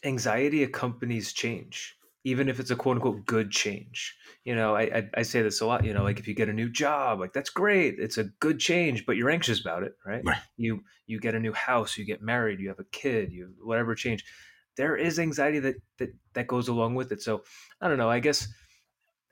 anxiety 0.05 0.63
accompanies 0.63 1.33
change 1.33 1.95
even 2.25 2.49
if 2.49 2.59
it's 2.59 2.71
a 2.71 2.75
quote 2.75 2.97
unquote 2.97 3.25
good 3.25 3.51
change. 3.51 4.15
You 4.43 4.55
know, 4.55 4.75
I, 4.75 4.81
I, 4.81 5.09
I 5.17 5.21
say 5.21 5.43
this 5.43 5.61
a 5.61 5.65
lot. 5.65 5.85
You 5.85 5.93
know, 5.93 6.03
like 6.03 6.19
if 6.19 6.27
you 6.27 6.33
get 6.33 6.49
a 6.49 6.53
new 6.53 6.69
job, 6.69 7.19
like 7.19 7.33
that's 7.33 7.51
great, 7.51 7.95
it's 7.99 8.17
a 8.17 8.25
good 8.39 8.59
change, 8.59 9.05
but 9.05 9.15
you're 9.15 9.29
anxious 9.29 9.61
about 9.61 9.83
it, 9.83 9.93
right? 10.05 10.23
right? 10.25 10.37
You 10.57 10.81
you 11.05 11.19
get 11.19 11.35
a 11.35 11.39
new 11.39 11.53
house, 11.53 11.97
you 11.97 12.03
get 12.03 12.21
married, 12.21 12.59
you 12.59 12.67
have 12.69 12.79
a 12.79 12.91
kid, 12.91 13.31
you 13.31 13.53
whatever 13.63 13.95
change. 13.95 14.25
There 14.75 14.97
is 14.97 15.19
anxiety 15.19 15.59
that 15.59 15.75
that 15.99 16.09
that 16.33 16.47
goes 16.47 16.67
along 16.67 16.95
with 16.95 17.11
it. 17.11 17.21
So 17.21 17.43
I 17.79 17.87
don't 17.87 17.99
know. 17.99 18.09
I 18.09 18.19
guess 18.19 18.47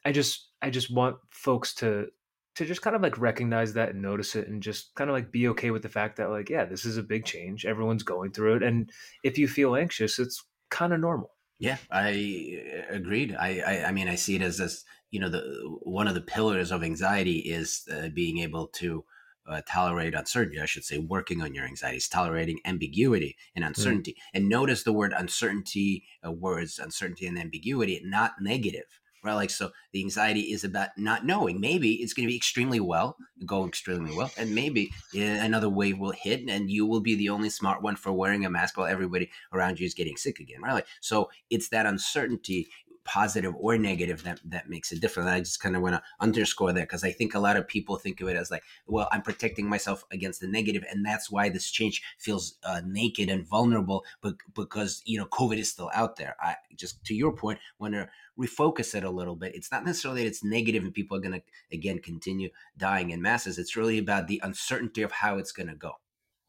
I 0.06 0.12
just 0.12 0.52
I 0.62 0.70
just 0.70 0.94
want 0.94 1.18
folks 1.32 1.74
to 1.76 2.08
to 2.56 2.66
just 2.66 2.84
kind 2.84 2.96
of 2.96 3.02
like 3.02 3.18
recognize 3.18 3.74
that 3.74 3.90
and 3.90 4.04
notice 4.04 4.36
it 4.36 4.48
and 4.48 4.62
just 4.62 4.94
kind 4.94 5.10
of 5.10 5.16
like 5.16 5.32
be 5.32 5.48
okay 5.48 5.72
with 5.72 5.82
the 5.82 5.90
fact 5.90 6.18
that 6.18 6.30
like 6.30 6.52
yeah 6.52 6.66
this 6.66 6.86
is 6.86 6.98
a 6.98 7.02
big 7.02 7.26
change 7.26 7.66
everyone's 7.66 8.04
going 8.04 8.32
through 8.32 8.58
it 8.58 8.62
and 8.62 8.92
if 9.24 9.40
you 9.40 9.48
feel 9.48 9.76
anxious 9.76 10.20
it's 10.20 10.46
kind 10.74 10.92
of 10.92 11.00
normal. 11.00 11.32
Yeah, 11.60 11.78
I 11.90 12.60
uh, 12.90 12.96
agreed. 12.96 13.36
I, 13.40 13.62
I, 13.66 13.86
I 13.86 13.92
mean, 13.92 14.10
I 14.10 14.16
see 14.16 14.36
it 14.36 14.42
as 14.42 14.58
this. 14.58 14.84
You 15.12 15.20
know, 15.20 15.30
the 15.30 15.42
one 15.84 16.08
of 16.08 16.16
the 16.16 16.22
pillars 16.22 16.72
of 16.72 16.84
anxiety 16.84 17.38
is 17.38 17.88
uh, 17.94 18.10
being 18.10 18.40
able 18.40 18.68
to 18.80 19.06
uh, 19.48 19.62
tolerate 19.70 20.16
uncertainty. 20.16 20.60
I 20.60 20.66
should 20.66 20.84
say, 20.84 20.98
working 20.98 21.42
on 21.42 21.54
your 21.54 21.66
anxieties, 21.66 22.08
tolerating 22.08 22.60
ambiguity 22.66 23.38
and 23.56 23.64
hmm. 23.64 23.68
uncertainty. 23.68 24.12
Mm. 24.12 24.16
And 24.34 24.50
notice 24.50 24.84
the 24.84 24.94
word 24.94 25.14
uncertainty, 25.16 26.04
uh, 26.26 26.32
words 26.32 26.80
uncertainty 26.80 27.28
and 27.28 27.38
ambiguity, 27.38 28.02
not 28.04 28.34
negative 28.42 29.00
right? 29.24 29.34
Like, 29.34 29.50
so 29.50 29.72
the 29.92 30.02
anxiety 30.02 30.52
is 30.52 30.64
about 30.64 30.90
not 30.98 31.26
knowing. 31.26 31.60
Maybe 31.60 31.94
it's 31.96 32.14
going 32.14 32.28
to 32.28 32.32
be 32.32 32.36
extremely 32.36 32.80
well, 32.80 33.18
go 33.46 33.68
extremely 33.68 34.16
well, 34.16 34.32
and 34.38 34.54
maybe 34.54 34.92
another 35.16 35.70
wave 35.70 35.98
will 35.98 36.12
hit, 36.12 36.48
and 36.50 36.70
you 36.70 36.86
will 36.86 37.02
be 37.02 37.16
the 37.16 37.30
only 37.30 37.50
smart 37.50 37.82
one 37.82 37.96
for 37.96 38.12
wearing 38.12 38.46
a 38.46 38.50
mask 38.50 38.78
while 38.78 38.88
everybody 38.88 39.30
around 39.52 39.80
you 39.80 39.86
is 39.86 39.94
getting 39.94 40.18
sick 40.18 40.40
again, 40.40 40.62
right? 40.62 40.74
Like, 40.74 40.88
so 41.02 41.30
it's 41.50 41.70
that 41.70 41.86
uncertainty 41.86 42.68
positive 43.06 43.54
or 43.58 43.78
negative 43.78 44.24
that 44.24 44.40
that 44.46 44.70
makes 44.70 44.92
it 44.92 45.02
different. 45.02 45.30
And 45.30 45.36
I 45.36 45.40
just 45.40 45.62
kind 45.62 45.76
of 45.76 45.82
want 45.82 45.96
to 45.96 46.04
underscore 46.20 46.74
that 46.74 46.82
because 46.82 47.04
I 47.04 47.12
think 47.12 47.36
a 47.36 47.40
lot 47.40 47.58
of 47.58 47.68
people 47.68 47.98
think 47.98 48.22
of 48.22 48.28
it 48.28 48.36
as 48.36 48.52
like, 48.52 48.64
well, 48.88 49.08
I'm 49.12 49.22
protecting 49.22 49.68
myself 49.68 50.04
against 50.12 50.42
the 50.42 50.48
negative, 50.48 50.84
and 50.90 51.06
that's 51.06 51.32
why 51.32 51.50
this 51.50 51.70
change 51.70 52.02
feels 52.18 52.58
uh, 52.64 52.82
naked 52.86 53.30
and 53.30 53.48
vulnerable. 53.48 54.04
But 54.22 54.36
because 54.56 55.02
you 55.06 55.18
know, 55.18 55.26
COVID 55.26 55.58
is 55.58 55.70
still 55.70 55.92
out 55.94 56.16
there. 56.16 56.36
I 56.42 56.56
just 56.76 57.04
to 57.06 57.14
your 57.14 57.34
point, 57.36 57.60
want 57.80 57.94
to 57.94 58.10
refocus 58.40 58.96
it 58.96 59.04
a 59.04 59.10
little 59.10 59.36
bit. 59.36 59.56
It's 59.56 59.72
not 59.72 59.86
necessarily 59.86 60.24
that 60.24 60.28
it's 60.28 60.44
negative 60.44 60.84
and 60.84 60.94
people 60.94 61.18
are 61.18 61.22
going 61.22 61.40
to 61.40 61.44
again 61.72 62.00
continue 62.00 62.50
dying 62.78 63.12
in 63.12 63.22
masses. 63.22 63.58
It's 63.58 63.76
really 63.76 63.98
about 63.98 64.28
the 64.28 64.42
uncertainty 64.44 65.02
of 65.02 65.12
how 65.12 65.38
it's 65.38 65.52
going 65.52 65.70
to 65.70 65.76
go. 65.76 65.94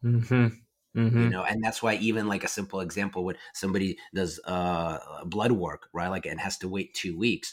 Mm-hmm. 0.05 0.49
Mm-hmm. 0.97 1.23
you 1.23 1.29
know 1.29 1.43
and 1.43 1.61
that's 1.61 1.83
why 1.83 1.95
even 1.97 2.29
like 2.29 2.45
a 2.45 2.49
simple 2.49 2.81
example 2.81 3.25
when 3.25 3.35
somebody 3.53 3.99
does 4.15 4.39
uh 4.45 5.25
blood 5.25 5.51
work 5.51 5.89
right 5.93 6.07
like 6.07 6.25
and 6.25 6.39
has 6.39 6.57
to 6.59 6.69
wait 6.69 6.95
two 6.95 7.19
weeks 7.19 7.53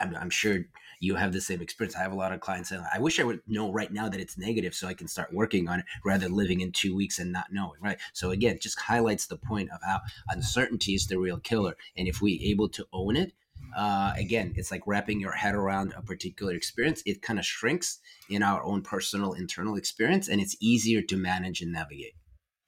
i'm, 0.00 0.16
I'm 0.16 0.30
sure 0.30 0.58
you 0.98 1.14
have 1.14 1.32
the 1.32 1.40
same 1.40 1.60
experience 1.60 1.94
i 1.94 2.00
have 2.00 2.10
a 2.10 2.16
lot 2.16 2.32
of 2.32 2.40
clients 2.40 2.70
saying 2.70 2.82
i 2.92 2.98
wish 2.98 3.20
i 3.20 3.22
would 3.22 3.42
know 3.46 3.70
right 3.72 3.92
now 3.92 4.08
that 4.08 4.18
it's 4.18 4.36
negative 4.36 4.74
so 4.74 4.88
i 4.88 4.94
can 4.94 5.06
start 5.06 5.32
working 5.32 5.68
on 5.68 5.78
it 5.78 5.84
rather 6.04 6.24
than 6.24 6.34
living 6.34 6.62
in 6.62 6.72
two 6.72 6.96
weeks 6.96 7.20
and 7.20 7.30
not 7.30 7.46
knowing 7.52 7.80
right 7.80 7.98
so 8.12 8.30
again 8.30 8.58
just 8.60 8.80
highlights 8.80 9.26
the 9.26 9.36
point 9.36 9.70
of 9.70 9.78
how 9.84 10.00
uncertainty 10.30 10.94
is 10.94 11.06
the 11.06 11.16
real 11.16 11.38
killer 11.38 11.76
and 11.96 12.08
if 12.08 12.20
we 12.20 12.40
able 12.42 12.68
to 12.68 12.84
own 12.92 13.14
it 13.14 13.34
uh, 13.76 14.12
again, 14.16 14.52
it's 14.56 14.70
like 14.70 14.82
wrapping 14.86 15.20
your 15.20 15.32
head 15.32 15.54
around 15.54 15.94
a 15.96 16.02
particular 16.02 16.54
experience. 16.54 17.02
It 17.06 17.22
kind 17.22 17.38
of 17.38 17.44
shrinks 17.44 17.98
in 18.30 18.42
our 18.42 18.62
own 18.62 18.82
personal 18.82 19.32
internal 19.32 19.74
experience, 19.74 20.28
and 20.28 20.40
it's 20.40 20.56
easier 20.60 21.02
to 21.02 21.16
manage 21.16 21.60
and 21.60 21.72
navigate. 21.72 22.14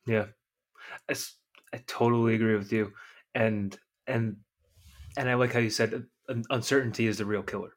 Yeah, 0.07 0.27
I, 1.11 1.15
I 1.75 1.83
totally 1.87 2.35
agree 2.35 2.57
with 2.57 2.73
you, 2.73 2.93
and 3.35 3.77
and 4.07 4.37
and 5.17 5.29
I 5.29 5.35
like 5.35 5.53
how 5.53 5.59
you 5.59 5.71
said 5.71 6.07
uh, 6.29 6.35
uncertainty 6.51 7.07
is 7.07 7.19
the 7.19 7.25
real 7.25 7.43
killer, 7.43 7.73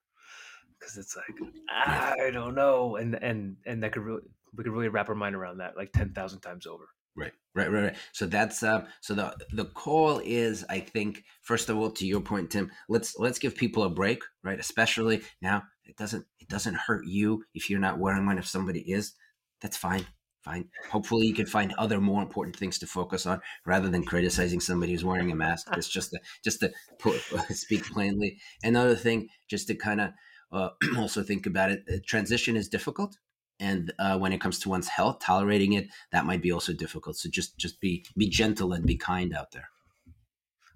because 0.80 0.98
it's 0.98 1.16
like 1.16 1.52
I 1.70 2.30
don't 2.32 2.56
know, 2.56 2.98
and 2.98 3.16
and 3.16 3.58
and 3.66 3.84
that 3.84 3.94
could 3.94 4.04
really 4.04 4.22
we 4.56 4.64
could 4.64 4.74
really 4.74 4.90
wrap 4.90 5.10
our 5.10 5.16
mind 5.16 5.36
around 5.36 5.58
that 5.58 5.76
like 5.78 5.92
ten 5.92 6.14
thousand 6.14 6.42
times 6.42 6.68
over. 6.68 6.86
Right, 7.16 7.34
right, 7.56 7.72
right, 7.72 7.84
right. 7.84 7.96
So 8.14 8.28
that's 8.28 8.64
uh, 8.64 8.86
so 9.02 9.14
the 9.14 9.36
the 9.52 9.66
call 9.66 10.22
is, 10.24 10.64
I 10.70 10.80
think, 10.80 11.24
first 11.42 11.70
of 11.70 11.78
all, 11.78 11.92
to 11.92 12.06
your 12.06 12.22
point, 12.22 12.52
Tim. 12.52 12.72
Let's 12.88 13.18
let's 13.18 13.40
give 13.40 13.56
people 13.56 13.84
a 13.84 13.90
break, 13.90 14.24
right? 14.44 14.60
Especially 14.60 15.22
now, 15.42 15.64
it 15.84 15.98
doesn't 15.98 16.26
it 16.40 16.48
doesn't 16.48 16.76
hurt 16.76 17.06
you 17.06 17.44
if 17.54 17.70
you're 17.70 17.80
not 17.80 18.00
wearing 18.00 18.26
one. 18.26 18.38
If 18.38 18.48
somebody 18.48 18.82
is, 18.82 19.14
that's 19.60 19.76
fine, 19.76 20.06
fine. 20.44 20.70
Hopefully, 20.90 21.28
you 21.28 21.34
can 21.34 21.46
find 21.46 21.74
other 21.78 22.00
more 22.00 22.22
important 22.22 22.56
things 22.56 22.80
to 22.80 22.88
focus 22.88 23.26
on 23.26 23.42
rather 23.66 23.90
than 23.90 24.04
criticizing 24.04 24.60
somebody 24.60 24.92
who's 24.92 25.06
wearing 25.06 25.32
a 25.32 25.36
mask. 25.36 25.68
It's 25.74 25.90
just 25.90 26.12
to, 26.12 26.20
just 26.44 26.60
to 26.62 26.72
put, 27.00 27.16
speak 27.50 27.86
plainly. 27.86 28.40
Another 28.64 28.96
thing, 28.96 29.30
just 29.50 29.68
to 29.68 29.76
kind 29.76 30.02
of 30.02 30.12
uh, 30.52 30.70
also 30.98 31.24
think 31.24 31.46
about 31.46 31.72
it, 31.72 31.84
uh, 31.92 31.98
transition 32.06 32.56
is 32.56 32.68
difficult 32.68 33.18
and 33.60 33.92
uh, 34.00 34.18
when 34.18 34.32
it 34.32 34.40
comes 34.40 34.58
to 34.60 34.70
one's 34.70 34.88
health 34.88 35.20
tolerating 35.20 35.74
it 35.74 35.88
that 36.14 36.26
might 36.26 36.42
be 36.42 36.52
also 36.52 36.72
difficult 36.72 37.18
so 37.18 37.30
just 37.30 37.58
just 37.58 37.82
be 37.82 38.06
be 38.16 38.30
gentle 38.30 38.72
and 38.72 38.86
be 38.86 38.96
kind 38.96 39.34
out 39.34 39.52
there 39.52 39.70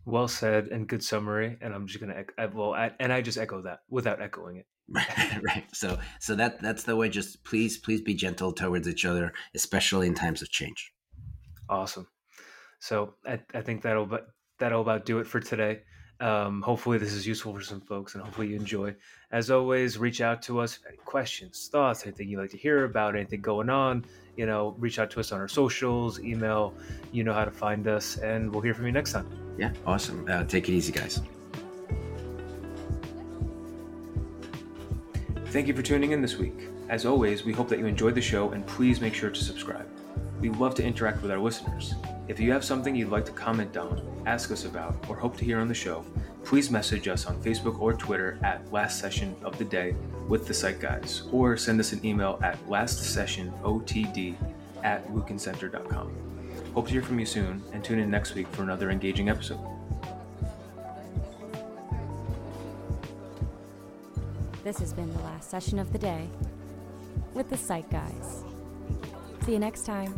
Well 0.05 0.27
said 0.27 0.67
and 0.67 0.87
good 0.87 1.03
summary. 1.03 1.57
And 1.61 1.73
I'm 1.73 1.87
just 1.87 1.99
gonna 1.99 2.25
well, 2.53 2.73
I, 2.73 2.91
and 2.99 3.13
I 3.13 3.21
just 3.21 3.37
echo 3.37 3.61
that 3.61 3.79
without 3.89 4.21
echoing 4.21 4.57
it. 4.57 4.65
right 5.41 5.65
so 5.71 5.97
so 6.19 6.35
that 6.35 6.61
that's 6.61 6.83
the 6.83 6.95
way 6.95 7.07
just 7.07 7.43
please 7.45 7.77
please 7.77 8.01
be 8.01 8.13
gentle 8.13 8.51
towards 8.51 8.87
each 8.87 9.05
other 9.05 9.31
especially 9.55 10.07
in 10.07 10.13
times 10.13 10.41
of 10.41 10.49
change 10.49 10.93
Awesome. 11.69 12.07
So 12.79 13.15
I, 13.25 13.39
I 13.53 13.61
think 13.61 13.81
that'll 13.81 14.05
but 14.05 14.27
that'll 14.59 14.81
about 14.81 15.05
do 15.05 15.19
it 15.19 15.27
for 15.27 15.39
today. 15.39 15.81
Um, 16.19 16.61
hopefully 16.61 16.97
this 16.97 17.11
is 17.13 17.25
useful 17.27 17.53
for 17.53 17.61
some 17.61 17.81
folks, 17.81 18.13
and 18.13 18.23
hopefully 18.23 18.47
you 18.47 18.55
enjoy. 18.55 18.95
As 19.31 19.49
always, 19.49 19.97
reach 19.97 20.21
out 20.21 20.41
to 20.43 20.59
us 20.59 20.79
any 20.87 20.97
questions, 20.97 21.69
thoughts, 21.71 22.05
anything 22.05 22.29
you'd 22.29 22.39
like 22.39 22.51
to 22.51 22.57
hear 22.57 22.85
about, 22.85 23.15
anything 23.15 23.41
going 23.41 23.69
on. 23.69 24.05
You 24.37 24.45
know, 24.45 24.75
reach 24.77 24.99
out 24.99 25.09
to 25.11 25.19
us 25.19 25.31
on 25.31 25.39
our 25.39 25.47
socials, 25.47 26.19
email. 26.19 26.73
You 27.11 27.23
know 27.23 27.33
how 27.33 27.45
to 27.45 27.51
find 27.51 27.87
us, 27.87 28.17
and 28.17 28.51
we'll 28.51 28.61
hear 28.61 28.73
from 28.73 28.85
you 28.85 28.91
next 28.91 29.13
time. 29.13 29.27
yeah 29.57 29.71
awesome 29.85 30.25
uh, 30.29 30.43
take 30.45 30.69
it 30.69 30.73
easy 30.73 30.91
guys 30.91 31.21
Thank 35.53 35.67
you 35.67 35.75
for 35.75 35.83
tuning 35.83 36.13
in 36.13 36.21
this 36.23 36.39
week. 36.39 36.67
As 36.89 37.05
always, 37.05 37.43
we 37.43 37.53
hope 37.53 37.69
that 37.69 37.77
you 37.77 37.85
enjoyed 37.85 38.15
the 38.15 38.21
show, 38.21 38.53
and 38.53 38.65
please 38.65 38.99
make 38.99 39.13
sure 39.13 39.29
to 39.29 39.39
subscribe. 39.39 39.87
We 40.41 40.49
love 40.49 40.73
to 40.73 40.83
interact 40.83 41.21
with 41.21 41.29
our 41.29 41.37
listeners. 41.37 41.93
If 42.27 42.39
you 42.39 42.51
have 42.51 42.65
something 42.65 42.95
you'd 42.95 43.11
like 43.11 43.25
to 43.25 43.31
comment 43.33 43.77
on, 43.77 44.01
ask 44.25 44.49
us 44.49 44.65
about, 44.65 44.95
or 45.07 45.15
hope 45.15 45.37
to 45.37 45.45
hear 45.45 45.59
on 45.59 45.67
the 45.67 45.73
show, 45.75 46.03
please 46.43 46.71
message 46.71 47.07
us 47.07 47.27
on 47.27 47.39
Facebook 47.39 47.79
or 47.79 47.93
Twitter 47.93 48.39
at 48.41 48.73
Last 48.73 48.99
Session 48.99 49.35
of 49.43 49.55
the 49.59 49.65
Day 49.65 49.95
with 50.27 50.47
the 50.47 50.55
Psych 50.55 50.79
Guys, 50.79 51.21
or 51.31 51.55
send 51.55 51.79
us 51.79 51.91
an 51.91 52.03
email 52.03 52.39
at 52.41 52.57
lastsessionotd 52.65 54.35
at 54.83 55.07
lukincenter.com. 55.09 56.11
Hope 56.73 56.87
to 56.87 56.91
hear 56.91 57.03
from 57.03 57.19
you 57.19 57.27
soon, 57.27 57.61
and 57.73 57.83
tune 57.83 57.99
in 57.99 58.09
next 58.09 58.33
week 58.33 58.47
for 58.47 58.63
another 58.63 58.89
engaging 58.89 59.29
episode. 59.29 59.72
This 64.63 64.79
has 64.79 64.93
been 64.93 65.11
the 65.11 65.19
last 65.19 65.49
session 65.51 65.77
of 65.77 65.91
the 65.91 65.99
day 65.99 66.29
with 67.33 67.49
the 67.49 67.57
Psych 67.57 67.89
Guys. 67.89 68.45
See 69.45 69.51
you 69.51 69.59
next 69.59 69.85
time. 69.85 70.13